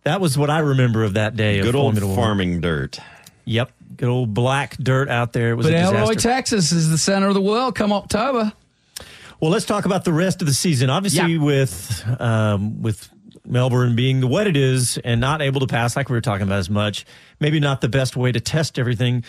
[0.04, 1.62] that was what I remember of that day.
[1.62, 2.16] Good of old Formula One.
[2.16, 3.00] farming dirt.
[3.46, 5.52] Yep, good old black dirt out there.
[5.52, 6.30] It was But a Elroy, disaster.
[6.30, 8.54] Texas is the center of the world come October.
[9.40, 10.90] Well, let's talk about the rest of the season.
[10.92, 13.10] Obviously, with um, with
[13.46, 16.44] Melbourne being the what it is and not able to pass like we were talking
[16.44, 17.06] about as much,
[17.40, 19.24] maybe not the best way to test everything.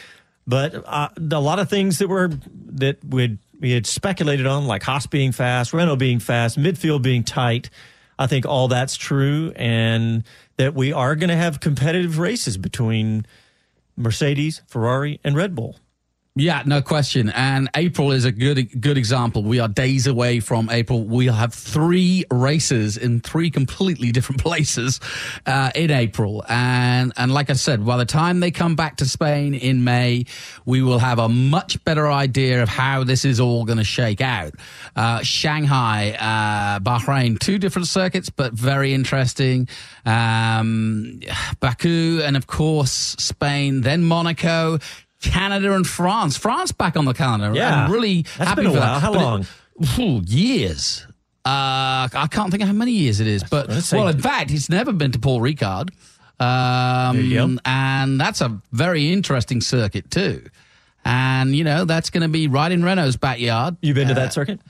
[0.47, 2.31] But uh, a lot of things that were
[2.73, 7.25] that would we had speculated on, like Haas being fast, Renault being fast, midfield being
[7.25, 7.71] tight.
[8.19, 10.25] I think all that's true, and
[10.57, 13.27] that we are going to have competitive races between
[13.97, 15.77] Mercedes, Ferrari, and Red Bull.
[16.35, 17.29] Yeah, no question.
[17.29, 19.43] And April is a good good example.
[19.43, 21.05] We are days away from April.
[21.05, 24.99] We'll have three races in three completely different places
[25.45, 26.43] uh, in April.
[26.49, 30.25] And and like I said, by the time they come back to Spain in May,
[30.65, 34.23] we will have a much better idea of how this is all going to shake
[34.23, 34.55] out.
[34.97, 39.69] Uh, Shanghai, uh, Bahrain, two different circuits, but very interesting.
[40.07, 41.21] Um,
[41.61, 44.79] Baku, and of course Spain, then Monaco.
[45.23, 46.37] Canada and France.
[46.37, 47.53] France back on the calendar.
[47.55, 47.87] Yeah.
[47.87, 48.95] I'm really That's happy been a for while.
[48.95, 49.01] that.
[49.01, 50.25] How But it- long?
[50.27, 51.07] Years.
[51.45, 54.69] Uh, I can't think of how many years it is, but well, in fact, he's
[54.71, 55.91] never been to Paul Ricard,
[56.39, 57.59] um, There you go.
[57.65, 60.45] and that's a very interesting circuit too.
[61.05, 63.77] And you know that's going to be right in Renault's backyard.
[63.83, 64.61] You've been to Uh, that circuit?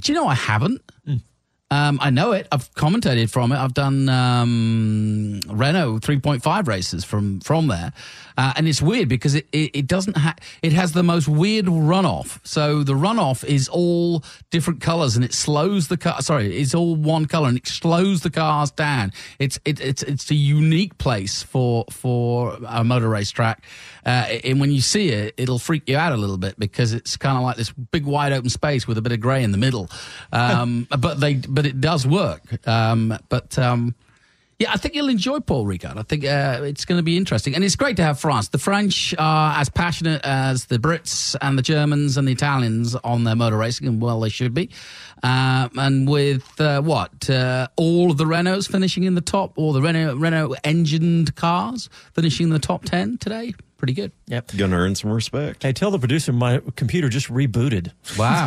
[0.00, 0.80] Do you know I haven't?
[1.72, 2.46] Um, I know it.
[2.52, 3.56] I've commentated from it.
[3.56, 7.94] I've done um, Renault 3.5 races from from there,
[8.36, 11.64] uh, and it's weird because it it, it doesn't ha- it has the most weird
[11.64, 12.40] runoff.
[12.46, 16.20] So the runoff is all different colors, and it slows the car.
[16.20, 19.10] Sorry, it's all one color, and it slows the cars down.
[19.38, 23.64] It's it, it's it's a unique place for for a motor race track,
[24.04, 27.16] uh, and when you see it, it'll freak you out a little bit because it's
[27.16, 29.58] kind of like this big wide open space with a bit of grey in the
[29.58, 29.88] middle.
[30.32, 32.66] Um, but they but it does work.
[32.66, 33.94] Um, but um,
[34.62, 35.96] yeah, I think you'll enjoy Paul Ricard.
[35.98, 38.48] I think uh, it's going to be interesting, and it's great to have France.
[38.48, 43.24] The French are as passionate as the Brits and the Germans and the Italians on
[43.24, 44.70] their motor racing, and well, they should be.
[45.24, 49.72] Um, and with uh, what uh, all of the Renaults finishing in the top, or
[49.72, 54.12] the Renault Renault engined cars finishing in the top ten today, pretty good.
[54.28, 54.52] Yep.
[54.56, 55.64] Gonna earn some respect.
[55.64, 57.90] Hey, tell the producer my computer just rebooted.
[58.16, 58.46] Wow.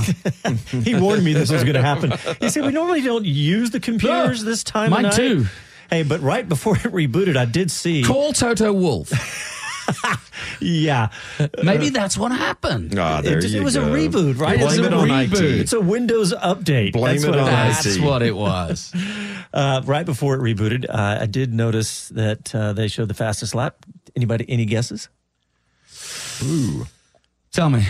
[0.83, 2.13] he warned me this was going to happen.
[2.39, 4.91] He said we normally don't use the computers this time.
[4.91, 5.17] Mine of night.
[5.17, 5.45] too.
[5.89, 8.01] Hey, but right before it rebooted, I did see.
[8.01, 9.11] Call Toto Wolff.
[10.61, 11.09] Yeah,
[11.63, 12.97] Maybe that's what happened.
[12.97, 14.57] Ah, there it, just- you it was a reboot, right?
[14.57, 15.33] Blame it's it a on reboot.
[15.33, 15.59] IT.
[15.59, 16.93] It's a Windows update.
[16.93, 17.83] Blame That's it what on was.
[17.83, 18.01] That's IT.
[18.01, 18.93] what it was.
[19.53, 23.55] Uh, right before it rebooted, uh, I did notice that uh, they showed the fastest
[23.55, 23.86] lap.
[24.13, 24.43] Anybody?
[24.49, 25.07] Any guesses?
[26.43, 26.86] Ooh.
[27.51, 27.88] Tell me.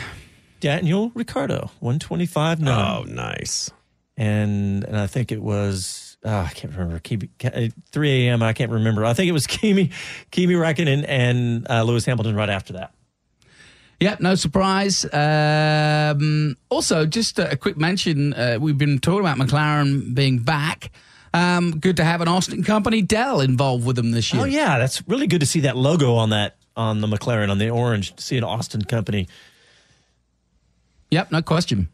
[0.59, 3.69] Daniel Ricciardo, one twenty five Oh, nine, nice.
[4.17, 6.97] and and I think it was oh, I can't remember.
[6.99, 8.41] Kimi, uh, three a.m.
[8.41, 9.05] I can't remember.
[9.05, 9.91] I think it was Kimi,
[10.31, 12.93] Kimi Räikkönen and uh, Lewis Hamilton right after that.
[13.99, 15.05] Yeah, no surprise.
[15.13, 20.91] Um, also, just a, a quick mention: uh, we've been talking about McLaren being back.
[21.33, 24.41] Um, good to have an Austin company, Dell, involved with them this year.
[24.43, 27.57] Oh yeah, that's really good to see that logo on that on the McLaren on
[27.57, 28.15] the orange.
[28.15, 29.27] To see an Austin company.
[31.11, 31.89] Yep, no question.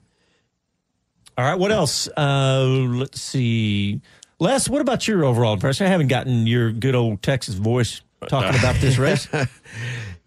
[1.38, 2.08] All right, what else?
[2.10, 4.02] Uh, let's see,
[4.40, 4.68] Les.
[4.70, 5.88] What about your overall impression?
[5.88, 9.28] I haven't gotten your good old Texas voice talking about this race.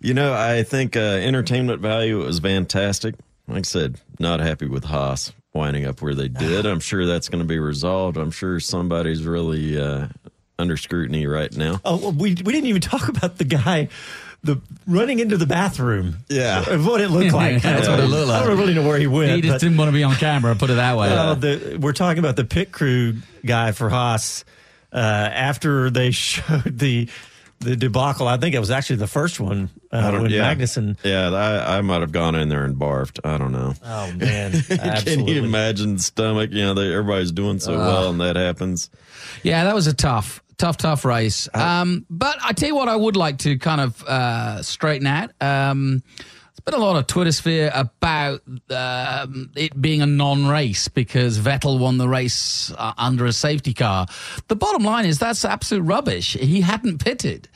[0.00, 3.14] You know, I think uh, entertainment value was fantastic.
[3.46, 6.66] Like I said, not happy with Haas winding up where they did.
[6.66, 8.16] I'm sure that's going to be resolved.
[8.16, 10.08] I'm sure somebody's really uh,
[10.58, 11.80] under scrutiny right now.
[11.84, 13.88] Oh, well, we we didn't even talk about the guy.
[14.44, 16.68] The running into the bathroom, Yeah.
[16.70, 17.62] of what it looked like.
[17.62, 18.42] That's what it looked like.
[18.42, 19.32] I don't really know where he went.
[19.36, 21.08] He just but- didn't want to be on camera, put it that way.
[21.08, 23.14] Well, the, we're talking about the pit crew
[23.44, 24.44] guy for Haas.
[24.92, 27.08] Uh, after they showed the
[27.60, 30.54] the debacle, I think it was actually the first one I uh, don't- when yeah.
[30.54, 30.98] Magnussen.
[31.02, 33.20] Yeah, I, I might have gone in there and barfed.
[33.24, 33.72] I don't know.
[33.82, 35.32] Oh man, Can absolutely.
[35.36, 36.50] you imagine the stomach?
[36.52, 38.90] You know, they, everybody's doing so well, and that happens.
[39.42, 41.48] Yeah, that was a tough, tough, tough race.
[41.54, 45.30] Um, but I tell you what, I would like to kind of uh, straighten out.
[45.40, 51.38] Um, there's been a lot of Twitter sphere about um, it being a non-race because
[51.38, 54.06] Vettel won the race uh, under a safety car.
[54.48, 56.34] The bottom line is that's absolute rubbish.
[56.34, 57.48] He hadn't pitted.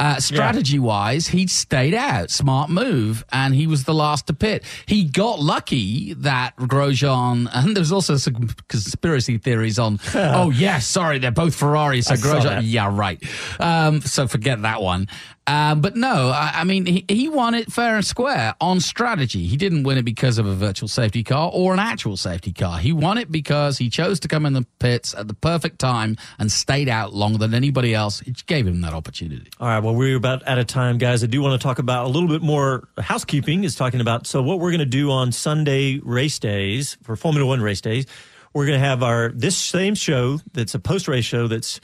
[0.00, 2.30] Uh, strategy wise, he stayed out.
[2.30, 3.22] Smart move.
[3.32, 4.64] And he was the last to pit.
[4.86, 11.18] He got lucky that Grosjean, and there's also some conspiracy theories on, oh, yes, sorry,
[11.18, 12.06] they're both Ferraris.
[12.06, 13.22] So I Grosjean, yeah, right.
[13.60, 15.06] Um, so forget that one.
[15.50, 19.48] Um, but no, I, I mean, he, he won it fair and square on strategy.
[19.48, 22.78] He didn't win it because of a virtual safety car or an actual safety car.
[22.78, 26.16] He won it because he chose to come in the pits at the perfect time
[26.38, 28.20] and stayed out longer than anybody else.
[28.22, 29.50] It gave him that opportunity.
[29.58, 29.80] All right.
[29.80, 31.24] Well, we're about out of time, guys.
[31.24, 33.64] I do want to talk about a little bit more housekeeping.
[33.64, 37.44] Is talking about so what we're going to do on Sunday race days for Formula
[37.44, 38.06] One race days.
[38.54, 41.80] We're going to have our this same show that's a post race show that's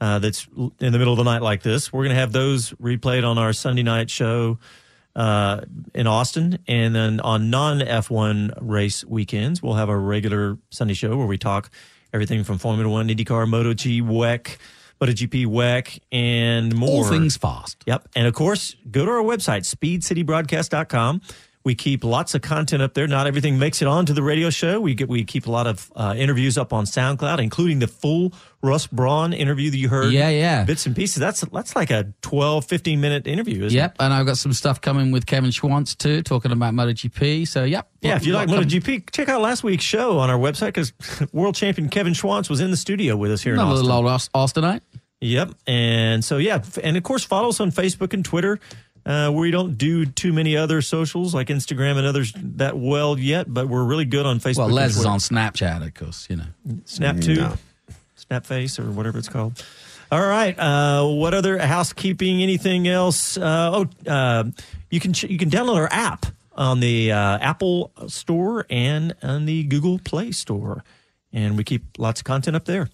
[0.00, 1.92] uh, that's in the middle of the night like this.
[1.92, 4.58] We're going to have those replayed on our Sunday night show
[5.14, 5.62] uh,
[5.94, 11.16] in Austin, and then on non F1 race weekends, we'll have our regular Sunday show
[11.16, 11.70] where we talk
[12.12, 14.56] everything from Formula One, IndyCar, MotoG, WEC,
[15.00, 17.04] MotoGP, WEC, and more.
[17.04, 17.82] All things fast.
[17.86, 18.08] Yep.
[18.14, 21.22] And of course, go to our website, speedcitybroadcast.com.
[21.62, 23.06] We keep lots of content up there.
[23.06, 24.80] Not everything makes it onto the radio show.
[24.80, 28.32] We get we keep a lot of uh, interviews up on SoundCloud, including the full
[28.62, 30.10] Russ Brawn interview that you heard.
[30.12, 30.64] Yeah, yeah.
[30.64, 31.16] Bits and pieces.
[31.16, 33.96] That's that's like a 12, 15 minute interview, isn't Yep, it?
[34.02, 37.46] and I've got some stuff coming with Kevin Schwantz too, talking about MotoGP.
[37.46, 37.90] So, yep.
[38.00, 40.94] Yeah, if you like MotoGP, check out last week's show on our website because
[41.34, 43.86] world champion Kevin Schwantz was in the studio with us here in Another Austin.
[43.86, 44.80] little old Austinite.
[45.22, 45.50] Yep.
[45.66, 46.62] And so, yeah.
[46.82, 48.58] And of course, follow us on Facebook and Twitter.
[49.06, 53.52] Uh, we don't do too many other socials like Instagram and others that well yet,
[53.52, 54.56] but we're really good on Facebook.
[54.58, 56.44] Well, and Les is on Snapchat, of course, you know.
[56.84, 57.54] Snap2, No.
[58.18, 59.64] Snapface, or whatever it's called.
[60.12, 60.58] All right.
[60.58, 62.42] Uh, what other housekeeping?
[62.42, 63.36] Anything else?
[63.36, 63.70] Uh,
[64.06, 64.44] oh, uh,
[64.90, 69.46] you can ch- you can download our app on the uh, Apple Store and on
[69.46, 70.84] the Google Play Store,
[71.32, 72.90] and we keep lots of content up there.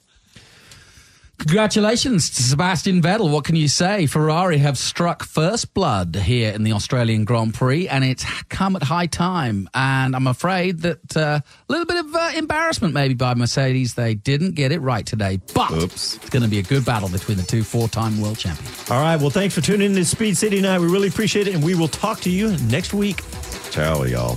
[1.39, 3.31] Congratulations to Sebastian Vettel.
[3.31, 4.07] What can you say?
[4.07, 8.83] Ferrari have struck first blood here in the Australian Grand Prix, and it's come at
[8.83, 9.69] high time.
[9.75, 13.95] And I'm afraid that uh, a little bit of uh, embarrassment maybe by Mercedes.
[13.95, 16.17] They didn't get it right today, but Oops.
[16.17, 18.91] it's going to be a good battle between the two four-time world champions.
[18.91, 19.17] All right.
[19.17, 20.79] Well, thanks for tuning in to Speed City tonight.
[20.79, 23.23] We really appreciate it, and we will talk to you next week.
[23.71, 24.37] Ciao, y'all.